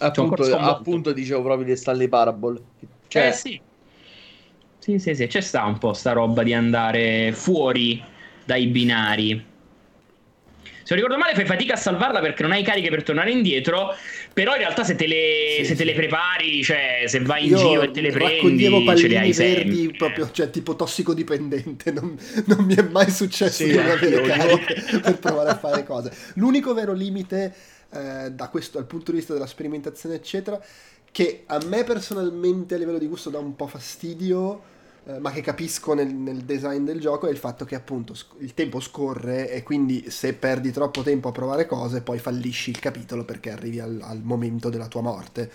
[0.03, 2.61] appunto, appunto dicevo proprio di Stanley Parable.
[3.09, 3.29] Cioè...
[3.29, 3.61] Eh sì.
[4.79, 8.03] Sì, sì, sì, c'è sta un po' sta roba di andare fuori
[8.45, 9.51] dai binari.
[10.85, 13.95] Se non ricordo male, fai fatica a salvarla perché non hai cariche per tornare indietro.
[14.33, 17.51] Però in realtà, se te le, sì, se te le prepari, cioè se vai in
[17.51, 18.65] Io giro e te le prendi,
[18.97, 19.97] ce le hai verdi sempre.
[19.97, 21.93] proprio, cioè tipo tossicodipendente.
[21.93, 25.85] Non, non mi è mai successo sì, di non avere cariche per provare a fare
[25.85, 26.13] cose.
[26.35, 27.55] L'unico vero limite
[27.93, 30.61] eh, da questo, dal punto di vista della sperimentazione, eccetera,
[31.11, 34.71] che a me personalmente a livello di gusto dà un po' fastidio,
[35.05, 38.55] eh, ma che capisco nel, nel, design del gioco, è il fatto che appunto il
[38.55, 43.25] tempo scorre e quindi se perdi troppo tempo a provare cose, poi fallisci il capitolo
[43.25, 45.51] perché arrivi al, al momento della tua morte.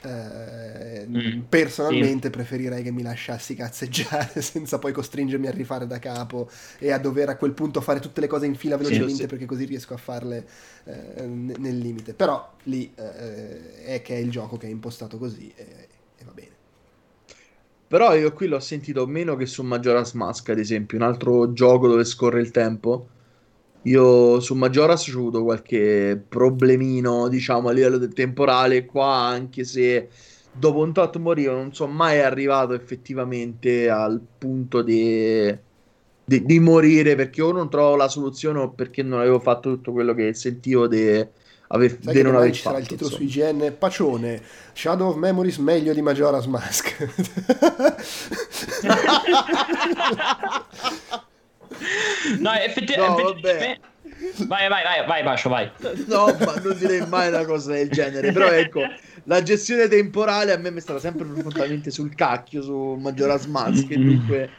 [0.00, 2.30] Eh, mm, personalmente sì.
[2.30, 7.30] preferirei che mi lasciassi cazzeggiare senza poi costringermi a rifare da capo e a dover
[7.30, 9.26] a quel punto fare tutte le cose in fila velocemente sì, sì.
[9.26, 10.46] perché così riesco a farle
[10.84, 12.14] eh, nel limite.
[12.14, 16.32] Però lì eh, è che è il gioco che è impostato così e, e, va
[16.32, 16.50] bene.
[17.88, 21.88] Però io qui l'ho sentito meno che su Majora's Mask, ad esempio, un altro gioco
[21.88, 23.08] dove scorre il tempo.
[23.82, 30.08] Io su Majora's ho avuto qualche problemino, diciamo, a livello temporale qua, anche se
[30.52, 35.56] dopo un tot morivo non sono mai arrivato effettivamente al punto di,
[36.24, 39.92] di, di, morire perché o non trovo la soluzione o perché non avevo fatto tutto
[39.92, 41.24] quello che sentivo di
[41.68, 42.74] ave- de non aver ci fatto.
[42.74, 43.30] Sarà il titolo insomma.
[43.30, 46.96] su IGN Pacione Shadow of Memories meglio di Majora's Mask.
[52.38, 53.22] no, effettivamente.
[53.22, 53.78] No, vabbè.
[54.46, 55.70] Vai, vai, vai, vai, Bascio, vai.
[56.06, 58.32] No, ma non direi mai una cosa del genere.
[58.32, 58.80] Però ecco,
[59.24, 63.90] la gestione temporale a me mi è stata sempre profondamente sul cacchio su Majora's Mask.
[63.90, 64.50] E dunque,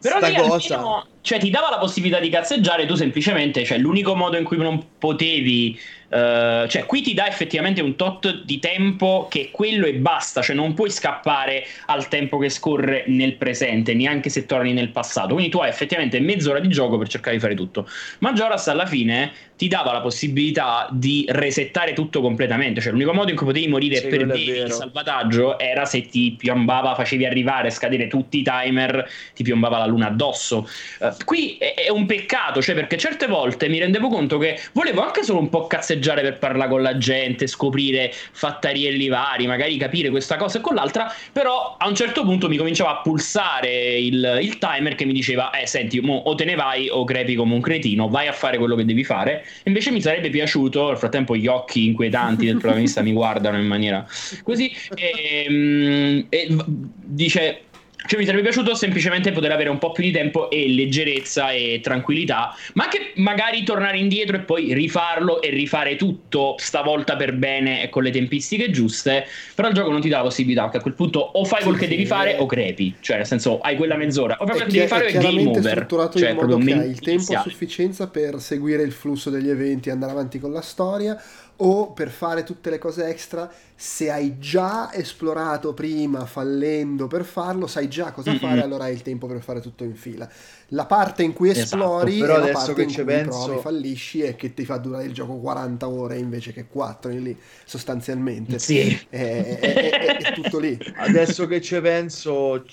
[0.00, 0.74] però sta cosa.
[0.76, 4.58] Almeno, cioè, ti dava la possibilità di cazzeggiare, tu semplicemente, cioè, l'unico modo in cui
[4.58, 5.80] non potevi
[6.14, 10.42] Uh, cioè, qui ti dà effettivamente un tot di tempo che è quello e basta,
[10.42, 15.32] cioè non puoi scappare al tempo che scorre nel presente, neanche se torni nel passato.
[15.32, 17.88] Quindi tu hai effettivamente mezz'ora di gioco per cercare di fare tutto.
[18.20, 23.36] Majora's alla fine ti dava la possibilità di resettare tutto completamente, cioè l'unico modo in
[23.36, 28.38] cui potevi morire sì, per il salvataggio era se ti piombava, facevi arrivare, scadere tutti
[28.38, 30.68] i timer, ti piombava la luna addosso.
[31.00, 35.22] Uh, qui è, un peccato, cioè perché certe volte mi rendevo conto che volevo anche
[35.22, 40.36] solo un po' cazzeggiare per parlare con la gente, scoprire fattarielli vari, magari capire questa
[40.36, 44.94] cosa e quell'altra, però a un certo punto mi cominciava a pulsare il, il timer
[44.94, 48.26] che mi diceva, eh senti, o te ne vai o crepi come un cretino, vai
[48.26, 49.44] a fare quello che devi fare.
[49.64, 54.06] Invece mi sarebbe piaciuto, nel frattempo gli occhi inquietanti del protagonista mi guardano in maniera
[54.42, 56.56] così, e, ehm, e
[57.04, 57.60] dice
[58.06, 61.80] cioè, mi sarebbe piaciuto semplicemente poter avere un po' più di tempo e leggerezza e
[61.82, 67.82] tranquillità, ma anche magari tornare indietro e poi rifarlo e rifare tutto stavolta per bene
[67.82, 69.26] e con le tempistiche giuste.
[69.54, 71.78] Però il gioco non ti dà la possibilità, perché a quel punto o fai quel
[71.78, 72.94] che devi fare o crepi.
[73.00, 74.36] Cioè, nel senso, hai quella mezz'ora.
[74.40, 75.70] O fai quel che devi fare è game over.
[75.70, 79.48] strutturato cioè, in modo che hai il tempo a sufficienza per seguire il flusso degli
[79.48, 81.18] eventi e andare avanti con la storia
[81.56, 87.66] o per fare tutte le cose extra, se hai già esplorato prima fallendo per farlo,
[87.66, 88.40] sai già cosa mm-hmm.
[88.40, 90.28] fare, allora hai il tempo per fare tutto in fila.
[90.68, 93.44] La parte in cui esatto, esplori esatto, è la parte in cui penso...
[93.44, 97.38] provi, fallisci e che ti fa durare il gioco 40 ore invece che 4 lì,
[97.64, 98.58] sostanzialmente.
[98.58, 98.98] Sì.
[99.08, 100.78] È, è, è, è tutto lì.
[100.96, 102.64] Adesso che ci penso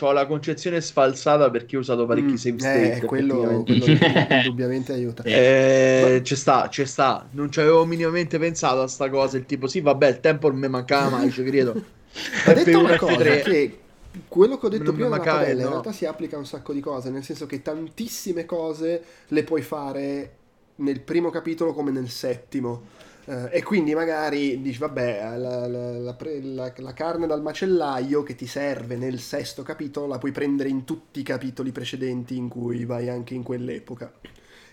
[0.00, 2.92] ho la concezione sfalsata perché ho usato parecchi mm, save state.
[2.96, 3.84] Eh, quello, quello
[4.30, 5.22] indubbiamente aiuta.
[5.22, 7.26] Eh, ci sta, ci sta.
[7.32, 9.36] Non ci avevo minimamente pensato a sta cosa.
[9.36, 11.82] Il tipo, sì, vabbè, il tempo non mi mancava mai, ci credo.
[12.44, 13.78] Ha detto una cosa che
[14.26, 15.66] quello che ho detto non prima della padella no.
[15.66, 19.44] in realtà si applica a un sacco di cose, nel senso che tantissime cose le
[19.44, 20.34] puoi fare
[20.76, 22.98] nel primo capitolo come nel settimo
[23.30, 28.48] Uh, e quindi magari dici, vabbè, la, la, la, la, carne dal macellaio che ti
[28.48, 33.08] serve nel sesto capitolo la puoi prendere in tutti i capitoli precedenti in cui vai
[33.08, 34.12] anche in quell'epoca.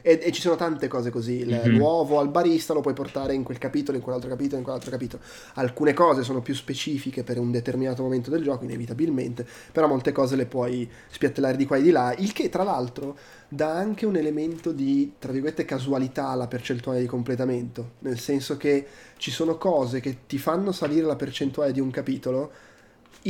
[0.02, 1.44] E, e ci sono tante cose così.
[1.46, 1.76] Mm-hmm.
[1.76, 5.22] L'uovo al barista lo puoi portare in quel capitolo, in quell'altro capitolo, in quell'altro capitolo.
[5.56, 10.36] Alcune cose sono più specifiche per un determinato momento del gioco, inevitabilmente, però molte cose
[10.36, 12.14] le puoi spiattellare di qua e di là.
[12.18, 13.18] Il che, tra l'altro,
[13.50, 17.92] dà anche un elemento di, tra virgolette, casualità alla percentuale di completamento.
[18.00, 18.86] Nel senso che
[19.18, 22.52] ci sono cose che ti fanno salire la percentuale di un capitolo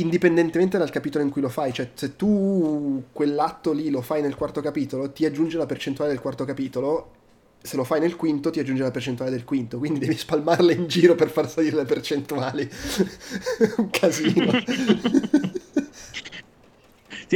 [0.00, 4.34] indipendentemente dal capitolo in cui lo fai, cioè se tu quell'atto lì lo fai nel
[4.34, 7.12] quarto capitolo, ti aggiunge la percentuale del quarto capitolo,
[7.60, 10.86] se lo fai nel quinto ti aggiunge la percentuale del quinto, quindi devi spalmarle in
[10.86, 12.68] giro per far salire le percentuali.
[13.78, 14.52] un casino.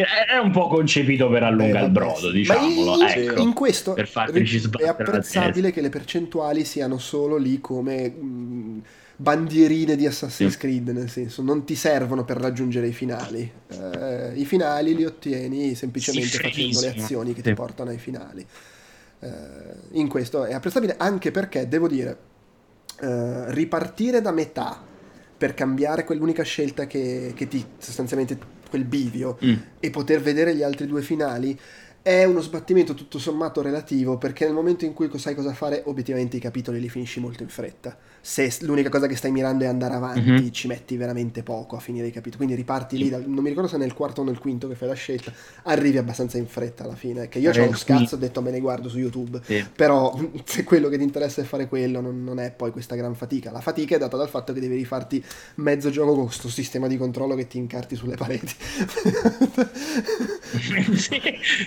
[0.01, 2.95] è un po' concepito per allungare eh, il brodo, diciamolo.
[2.97, 8.83] In, ecco, in questo è apprezzabile che le percentuali siano solo lì come mh,
[9.17, 13.51] bandierine di Assassin's Creed, nel senso non ti servono per raggiungere i finali.
[13.69, 18.47] Eh, I finali li ottieni semplicemente facendo le azioni che ti portano ai finali.
[19.21, 19.29] Eh,
[19.93, 22.19] in questo è apprezzabile anche perché, devo dire,
[23.01, 24.81] eh, ripartire da metà
[25.37, 29.55] per cambiare quell'unica scelta che, che ti sostanzialmente quel bivio mm.
[29.81, 31.59] e poter vedere gli altri due finali
[32.01, 36.37] è uno sbattimento tutto sommato relativo perché nel momento in cui sai cosa fare obiettivamente
[36.37, 39.95] i capitoli li finisci molto in fretta se l'unica cosa che stai mirando è andare
[39.95, 40.51] avanti mm-hmm.
[40.51, 43.69] ci metti veramente poco a finire i capitoli quindi riparti lì dal, non mi ricordo
[43.69, 45.33] se nel quarto o nel quinto che fai la scelta
[45.65, 48.61] arrivi abbastanza in fretta alla fine che io ho uno scazzo ho detto me ne
[48.61, 49.65] guardo su youtube sì.
[49.75, 53.15] però se quello che ti interessa è fare quello non, non, è poi questa gran
[53.15, 55.23] fatica la fatica è data dal fatto che devi rifarti
[55.57, 58.55] mezzo gioco con questo sistema di controllo che ti incarti sulle pareti
[60.95, 61.21] sì,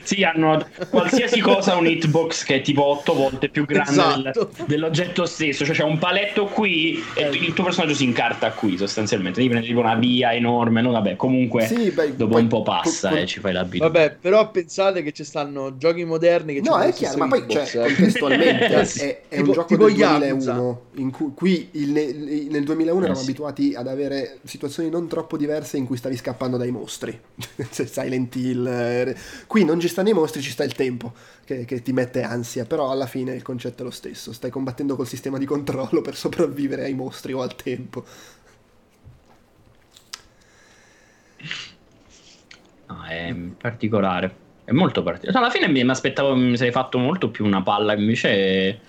[0.03, 4.51] sì hanno qualsiasi cosa un hitbox che è tipo 8 volte più grande esatto.
[4.56, 5.66] del, dell'oggetto stesso.
[5.66, 7.29] Cioè c'è un paletto qui e eh.
[7.29, 9.37] il tuo personaggio si incarta qui sostanzialmente.
[9.37, 10.81] Devi prendere tipo una via enorme.
[10.81, 13.89] No, vabbè, comunque sì, beh, dopo poi, un po' passa e eh, ci fai l'abitudine.
[13.89, 17.69] Vabbè, però pensate che ci stanno giochi moderni che No, è chiaro, ma poi cioè,
[17.73, 17.93] eh.
[17.93, 21.91] contestualmente è, è tipo, un gioco del 2001 in cui qui il,
[22.49, 23.29] nel 2001 eh, eravamo sì.
[23.29, 27.19] abituati ad avere situazioni non troppo diverse in cui stavi scappando dai mostri.
[27.69, 29.15] Silent Hill.
[29.47, 31.13] Qui non ci stanno i mostri, ci sta il tempo
[31.45, 34.95] che, che, ti mette ansia, però alla fine il concetto è lo stesso, stai combattendo
[34.95, 38.03] col sistema di controllo per sopravvivere ai mostri o al tempo.
[42.87, 44.35] No, è particolare,
[44.65, 45.37] è molto particolare.
[45.37, 48.79] alla fine mi, aspettavo, mi sarei fatto molto più una palla, invece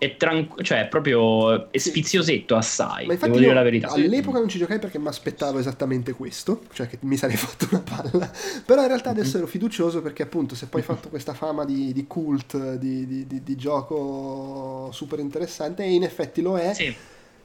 [0.00, 3.04] è tranquillo, cioè è proprio è sfiziosetto assai.
[3.04, 3.88] Ma infatti devo dire la verità.
[3.88, 7.82] All'epoca non ci giocai perché mi aspettavo esattamente questo, cioè che mi sarei fatto una
[7.82, 8.30] palla.
[8.64, 11.92] Però in realtà adesso ero fiducioso perché appunto se poi hai fatto questa fama di,
[11.92, 16.72] di cult, di, di, di, gioco super interessante, e in effetti lo è.
[16.72, 16.96] Sì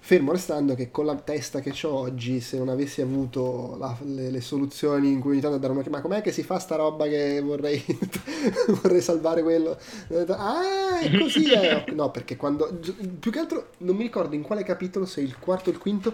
[0.05, 4.29] Fermo restando che con la testa che ho oggi, se non avessi avuto la, le,
[4.29, 7.07] le, soluzioni in cui ogni tanto andare una ma com'è che si fa sta roba
[7.07, 7.83] che vorrei,
[8.83, 9.75] vorrei salvare quello?
[10.27, 11.85] Ah, è così è.
[11.91, 12.71] No, perché quando
[13.19, 16.13] più che altro non mi ricordo in quale capitolo, se il quarto o il quinto,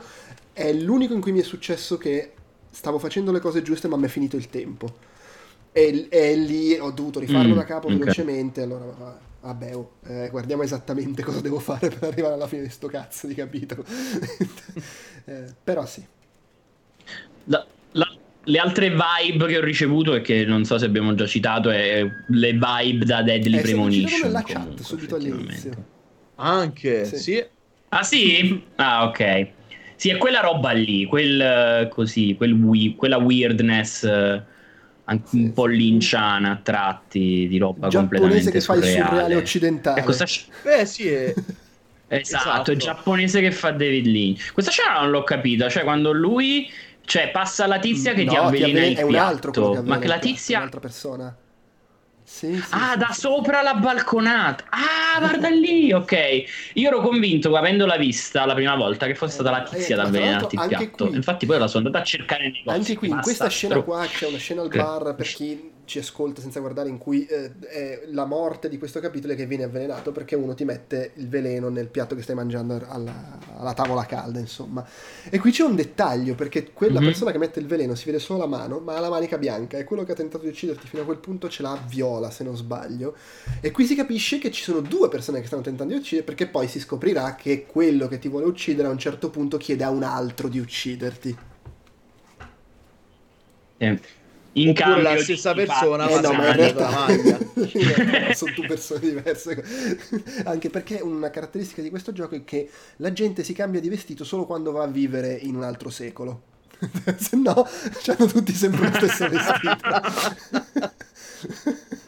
[0.54, 2.32] è l'unico in cui mi è successo che
[2.72, 4.88] stavo facendo le cose giuste, ma mi è finito il tempo.
[5.74, 7.98] E, e lì ho dovuto rifarlo mm, da capo okay.
[7.98, 8.62] velocemente.
[8.62, 12.88] Allora vabbè, oh, eh, guardiamo esattamente cosa devo fare per arrivare alla fine di sto
[12.88, 13.84] cazzo di capitolo.
[15.26, 16.06] eh, però sì.
[17.46, 18.08] La, la,
[18.44, 22.06] le altre vibe che ho ricevuto e che non so se abbiamo già citato è
[22.28, 24.22] le vibe da Deadly eh, Premonition.
[24.24, 25.72] nella chat subito all'inizio.
[26.36, 27.18] Anche, sì.
[27.18, 27.46] sì.
[27.90, 28.64] Ah sì?
[28.76, 29.48] Ah ok.
[29.96, 34.04] Sì, è quella roba lì, quel così, quel quella weirdness
[35.06, 38.92] anche sì, un po' linciana a tratti di roba completamente che surreale.
[38.92, 40.04] fa il surreale occidentale.
[40.04, 40.26] Questa...
[40.64, 41.34] Beh, sì, è...
[42.08, 44.54] esatto, esatto, è giapponese che fa David Lynch.
[44.54, 46.70] Questa scena non l'ho capita, cioè quando lui
[47.04, 49.84] cioè passa la tizia che no, ti avvelena ti avvelena, il è un altro piatto,
[49.84, 51.36] ma che la tizia è un'altra persona.
[52.32, 54.64] Sì, sì, ah, sì, da sopra la balconata.
[54.70, 56.44] Ah, guarda lì, ok.
[56.76, 59.98] Io ero convinto, avendola vista la prima volta, che fosse stata la eh, tizia eh,
[59.98, 61.08] da avvelenarti il piatto.
[61.08, 62.78] Qui, Infatti poi la sono andata a cercare nei negozi.
[62.78, 66.40] Anche qui, in questa scena qua, c'è una scena al bar, per chi ci ascolta
[66.40, 70.14] senza guardare in cui eh, è la morte di questo capitolo è che viene avvelenato
[70.14, 74.40] perché uno ti mette il veleno nel piatto che stai mangiando alla, alla tavola calda
[74.40, 74.88] insomma.
[75.30, 77.10] E qui c'è un dettaglio perché quella mm-hmm.
[77.10, 79.78] persona che mette il veleno si vede solo la mano ma ha la manica bianca
[79.78, 82.46] e quello che ha tentato di ucciderti fino a quel punto ce l'ha viola se
[82.46, 83.14] non sbaglio.
[83.60, 86.48] E qui si capisce che ci sono due persone che stanno tentando di uccidere perché
[86.48, 89.90] poi si scoprirà che quello che ti vuole uccidere a un certo punto chiede a
[89.90, 91.38] un altro di ucciderti.
[93.76, 94.20] Eh
[94.54, 97.38] in cambio la stessa persona ma no, ma in realtà maglia.
[98.36, 99.64] Sono due persone diverse.
[100.44, 104.24] Anche perché una caratteristica di questo gioco è che la gente si cambia di vestito
[104.24, 106.50] solo quando va a vivere in un altro secolo.
[107.18, 107.66] Se no
[108.08, 111.00] hanno tutti sempre lo stesso vestito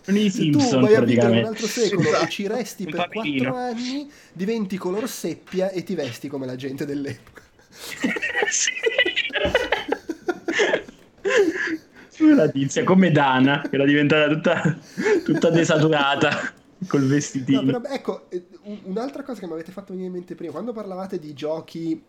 [0.05, 2.25] i Simpson, tu vai a vivere in un altro secolo esatto.
[2.25, 6.85] e ci resti per quattro anni diventi color seppia e ti vesti come la gente
[6.85, 7.41] dell'epoca.
[8.49, 8.71] Sì
[12.32, 14.78] la tizia come Dana che era diventata tutta,
[15.24, 16.51] tutta desaturata
[16.88, 17.61] col vestitino.
[17.61, 18.43] No, però, ecco eh,
[18.84, 22.01] un'altra cosa che mi avete fatto venire in mente prima quando parlavate di giochi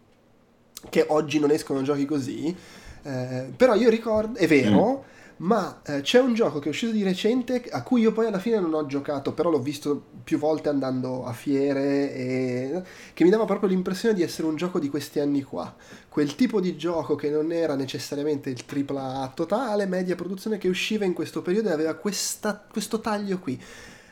[0.90, 2.54] che oggi non escono giochi così
[3.02, 6.92] eh, però io ricordo è vero mm ma eh, c'è un gioco che è uscito
[6.92, 10.38] di recente a cui io poi alla fine non ho giocato, però l'ho visto più
[10.38, 12.82] volte andando a fiere e
[13.12, 15.74] che mi dava proprio l'impressione di essere un gioco di questi anni qua.
[16.08, 21.04] Quel tipo di gioco che non era necessariamente il AAA totale, media produzione che usciva
[21.04, 23.60] in questo periodo e aveva questa, questo taglio qui,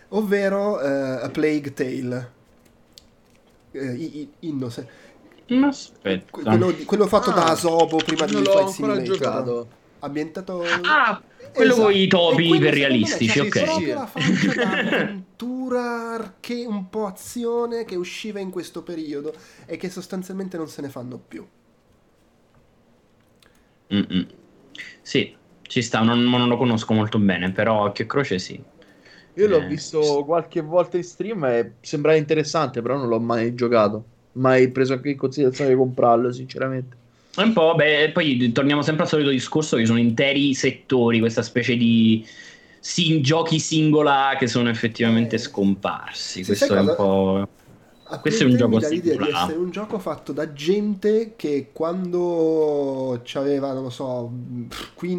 [0.08, 2.32] ovvero eh, A Plague Tale.
[3.70, 4.88] Eh, Innocent.
[5.64, 6.30] Aspetta.
[6.30, 9.04] Quello, quello fatto ah, da Asobo prima di Flight Simulator.
[9.04, 11.22] giocato ambientato ah
[11.52, 11.86] quello esatto.
[11.88, 17.96] con i topi iperrealistici ok è proprio la faccia d'avventura arche un po' azione che
[17.96, 19.34] usciva in questo periodo
[19.66, 21.46] e che sostanzialmente non se ne fanno più
[23.92, 24.26] Mm-mm.
[25.02, 28.62] sì ci sta non, non, lo conosco molto bene però occhio e croce sì
[29.36, 29.66] Io l'ho Eh.
[29.66, 34.04] visto qualche volta in stream e sembrava interessante, però non l'ho mai giocato.
[34.34, 36.96] Mai preso anche in considerazione di comprarlo, sinceramente.
[37.34, 41.18] È un po', beh, poi torniamo sempre al solito discorso che ci sono interi settori,
[41.18, 42.26] questa specie di
[42.78, 46.44] sin- giochi singola che sono effettivamente Eh, scomparsi.
[46.44, 47.48] Questo è un po'...
[48.04, 53.22] A Questo è un gioco l'idea di essere un gioco fatto da gente che quando
[53.34, 54.30] aveva, non lo so,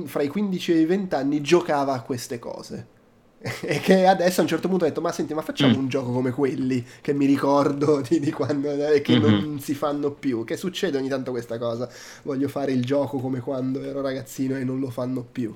[0.05, 2.92] fra i 15 e i 20 anni giocava a queste cose.
[3.61, 5.79] E che adesso a un certo punto ha detto: Ma senti, ma facciamo Mm.
[5.79, 9.57] un gioco come quelli che mi ricordo di, di quando e che non Mhm.
[9.57, 10.45] si fanno più.
[10.45, 11.89] Che succede ogni tanto questa cosa.
[12.23, 15.53] Voglio fare il gioco come quando ero ragazzino e non lo fanno più.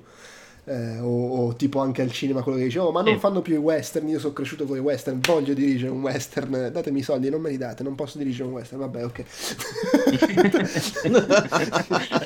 [0.70, 3.20] Eh, o, o tipo anche al cinema quello che dice oh ma non Sì.
[3.20, 7.00] fanno più i western io sono cresciuto con i western voglio dirigere un western datemi
[7.00, 9.24] i soldi non me li date non posso dirigere un western vabbè ok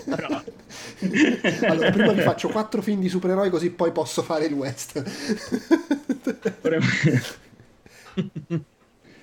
[0.05, 0.40] Però-
[1.67, 5.05] allora prima vi faccio quattro film di supereroi così poi posso fare il western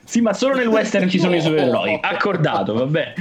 [0.04, 1.98] Sì, ma solo nel western ci sono i supereroi.
[2.00, 3.12] Accordato, vabbè.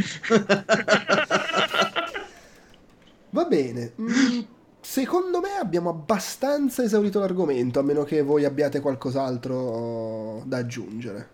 [3.31, 3.91] va bene.
[4.01, 4.39] Mm,
[4.79, 11.29] secondo me abbiamo abbastanza esaurito l'argomento a meno che voi abbiate qualcos'altro da aggiungere.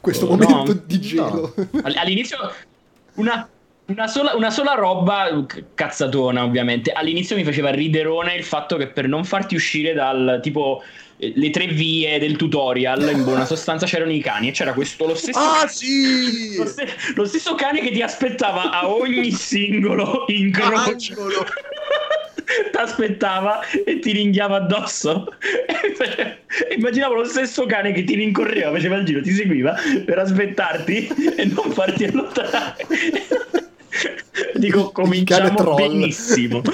[0.00, 1.54] Questo Oh, momento no, di gelo.
[1.84, 2.36] All- All'inizio
[3.14, 3.48] una,
[3.86, 6.92] una sola, una sola roba cazzatona, ovviamente.
[6.92, 10.82] All'inizio mi faceva riderone il fatto che per non farti uscire dal tipo
[11.18, 15.06] eh, le tre vie del tutorial, in buona sostanza c'erano i cani e c'era questo
[15.06, 16.56] lo stesso Ah, cane- sì!
[16.56, 21.14] lo, ste- lo stesso cane che ti aspettava a ogni singolo incrocio.
[22.70, 25.26] Ti aspettava e ti ringhiava addosso.
[26.76, 29.74] Immaginavo lo stesso cane che ti rincorreva, faceva il giro, ti seguiva
[30.04, 31.06] per aspettarti
[31.36, 32.86] e non farti allontanare.
[34.58, 35.76] Dico, cominciamo troll.
[35.76, 36.62] benissimo.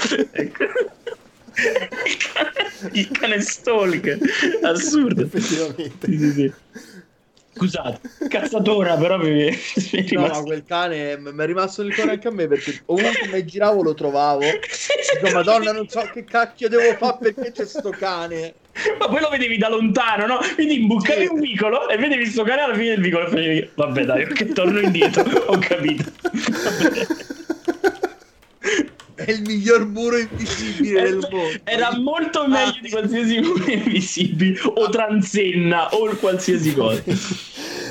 [2.92, 4.18] Il cane- Il stalk,
[4.62, 5.22] assurdo.
[5.22, 6.52] effettivamente Sì, sì, sì.
[7.54, 11.92] Scusate, cazzatora, però mi, mi è No, rimasto- ma quel cane mi è rimasto nel
[11.94, 14.50] cuore anche a me perché ovunque mi giravo lo trovavo.
[15.12, 18.54] Dico, Madonna, non so che cacchio devo fare perché c'è sto cane.
[18.98, 20.38] Ma poi lo vedevi da lontano, no?
[20.54, 21.32] Quindi imboccavi Sì.
[21.32, 24.52] un vicolo e vedevi sto cane alla fine del vicolo e facevi, vabbè dai, ok,
[24.52, 26.04] torno indietro, ho capito.
[29.14, 31.36] È il miglior muro invisibile del mondo.
[31.64, 37.02] Era molto meglio di qualsiasi muro invisibile o transenna o qualsiasi cosa.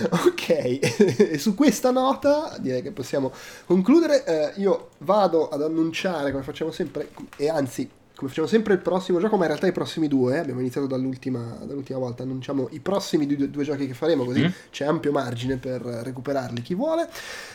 [0.10, 3.34] ok, su questa nota direi che possiamo
[3.66, 4.24] concludere.
[4.26, 9.20] Eh, io vado ad annunciare, come facciamo sempre, e anzi, come facciamo sempre il prossimo
[9.20, 12.80] gioco, ma in realtà i prossimi due, eh, abbiamo iniziato dall'ultima, dall'ultima volta, annunciamo i
[12.80, 14.50] prossimi due, due giochi che faremo, così Mm.
[14.72, 17.08] c'è ampio margine per recuperarli chi vuole.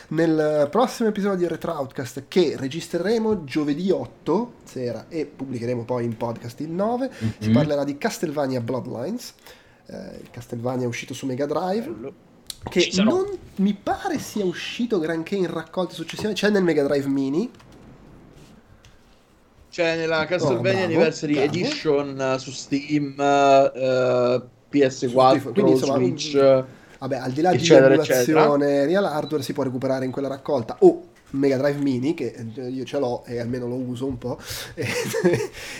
[0.09, 6.15] Nel prossimo episodio di Retro Outcast, che registreremo giovedì 8 sera e pubblicheremo poi in
[6.15, 7.53] podcast il 9, si Mhm.
[7.53, 9.33] parlerà di Castlevania Bloodlines.
[9.87, 12.13] Eh, il Castlevania è uscito su Mega Drive
[12.69, 13.09] che Ci sarò.
[13.15, 13.25] non
[13.57, 17.51] mi pare sia uscito granché in raccolte successive c'è nel Mega Drive Mini
[19.73, 21.47] C'è nella Castlevania Anniversary bravo.
[21.47, 26.63] Edition eh, su Steam, eh, PS4, Quindi, insomma, Switch.
[26.99, 30.75] vabbè al di là Eccetera, di emulazione real hardware si può recuperare in quella raccolta
[30.81, 34.37] o Mega Drive Mini che eh, io ce l'ho e almeno lo uso un po'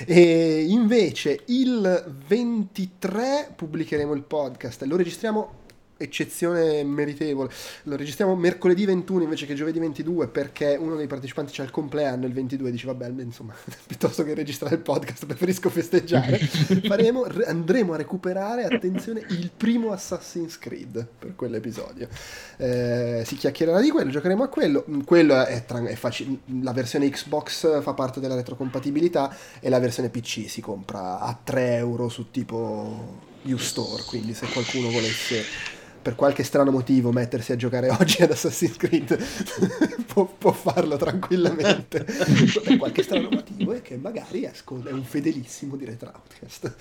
[0.08, 5.62] e invece il 23 pubblicheremo il podcast lo registriamo
[6.04, 7.50] eccezione meritevole.
[7.84, 12.26] Lo registriamo mercoledì 21 invece che giovedì 22 perché uno dei partecipanti c'ha il compleanno
[12.26, 13.54] il 22 dice vabbè insomma
[13.88, 16.38] piuttosto che registrare il podcast preferisco festeggiare.
[16.88, 22.08] Faremo, re- andremo a recuperare attenzione il primo Assassin's Creed per quell'episodio.
[22.58, 24.86] Eh, si chiacchiererà di quello giocheremo a quello.
[24.90, 29.80] Mm, quello è, tran- è facile la versione Xbox fa parte della retrocompatibilità e la
[29.80, 35.44] versione PC si compra a 3 euro su tipo U-Store quindi se qualcuno volesse
[36.04, 39.18] per qualche strano motivo mettersi a giocare oggi ad Assassin's Creed
[40.06, 42.04] può, può farlo tranquillamente
[42.64, 46.76] per qualche strano motivo e che magari esco, è un fedelissimo di Retro Outcast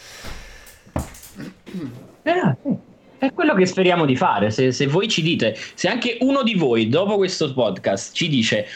[2.25, 2.57] Eh,
[3.17, 4.51] È quello che speriamo di fare.
[4.51, 8.67] Se, se voi ci dite, se anche uno di voi dopo questo podcast ci dice.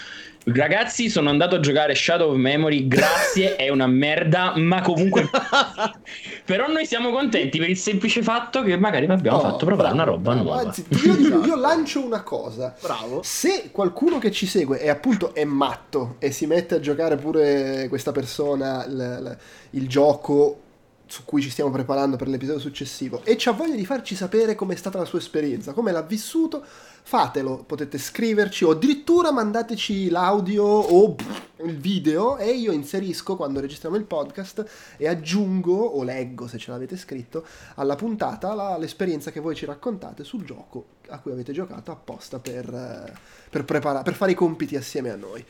[0.49, 2.87] Ragazzi, sono andato a giocare Shadow of Memory.
[2.87, 5.29] Grazie, è una merda, ma comunque.
[6.47, 9.93] Però noi siamo contenti per il semplice fatto che magari vi abbiamo Oh, fatto provare
[9.93, 10.43] bravo, una roba bravo.
[10.45, 10.61] nuova.
[10.61, 12.75] Anzi, ti dirò di più, io lancio una cosa.
[12.81, 13.23] Bravo.
[13.25, 17.87] Se qualcuno che ci segue è appunto è matto e si mette a giocare pure
[17.89, 19.37] questa persona il-
[19.71, 20.61] il gioco
[21.07, 24.75] su cui ci stiamo preparando per l'episodio successivo e c'ha voglia di farci sapere com'è
[24.75, 31.15] stata la sua esperienza, come l'ha vissuto, fatelo, potete scriverci o addirittura mandateci l'audio o
[31.63, 36.71] il video e io inserisco quando registriamo il podcast e aggiungo o leggo se ce
[36.71, 37.47] l'avete scritto
[37.77, 42.41] alla puntata la, l'esperienza che voi ci raccontate sul gioco a cui avete giocato apposta
[42.41, 43.13] per, eh,
[43.49, 45.45] per, prepara- per fare i compiti assieme a noi.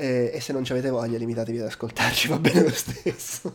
[0.00, 3.54] E, e se non ci avete voglia limitatevi ad ascoltarci, va bene lo stesso.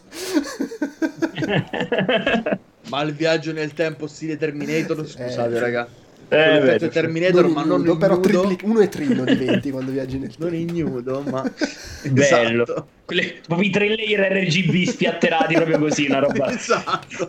[2.89, 5.59] ma il viaggio nel tempo stile Terminator, Eh, scusate sì.
[5.59, 5.87] raga.
[6.27, 9.91] Eh, vero, Terminator, Non ma non ignudo, però ignudo, tripli- uno e trino diventi quando
[9.91, 11.41] viaggi nel non ignudo, ma
[12.09, 12.63] Bello.
[12.63, 12.87] Esatto.
[13.05, 17.25] Quelle, proprio i tre layer RGB spiatterati proprio così, una roba Esatto.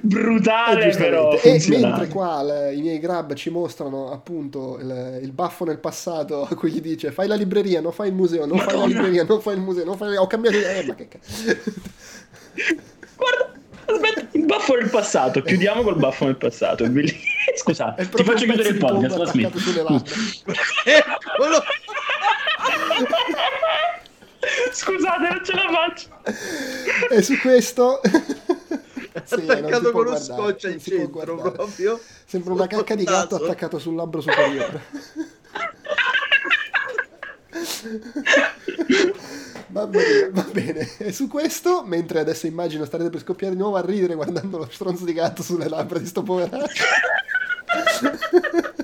[0.00, 1.32] Brutale Eh, però.
[1.40, 6.42] E mentre qua l- i miei grab ci mostrano appunto il, il baffo nel passato
[6.48, 8.94] a cui gli dice fai la libreria, non fai il museo, non fai la Madonna.
[8.94, 10.16] libreria, non fai il museo, non fai...
[10.16, 11.56] ho cambiato idea, eh, ma che cazzo.
[13.16, 13.52] Guarda,
[13.86, 15.42] aspetta, il baffo del passato.
[15.42, 16.84] Chiudiamo col baffo del passato.
[17.56, 19.34] Scusate, ti faccio chiudere il podcast.
[20.84, 21.62] Eccolo.
[24.72, 27.14] Scusate, non ce la faccio.
[27.14, 28.00] E su questo...
[29.24, 32.00] Sì, attaccato con uno guardare, scotch al centro proprio.
[32.24, 33.44] Sembra una cacca di gatto Naso.
[33.44, 34.82] attaccato sul labbro superiore.
[39.72, 40.86] Va bene, va bene.
[40.98, 44.68] E su questo, mentre adesso immagino starete per scoppiare di nuovo a ridere guardando lo
[44.70, 46.84] stronzo di gatto sulle labbra di sto poveraccio.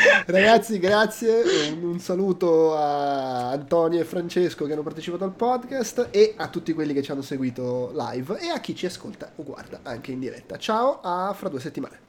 [0.26, 1.42] Ragazzi, grazie.
[1.72, 6.72] Un, un saluto a Antonio e Francesco che hanno partecipato al podcast e a tutti
[6.72, 10.20] quelli che ci hanno seguito live e a chi ci ascolta o guarda anche in
[10.20, 10.56] diretta.
[10.56, 12.08] Ciao, a fra due settimane.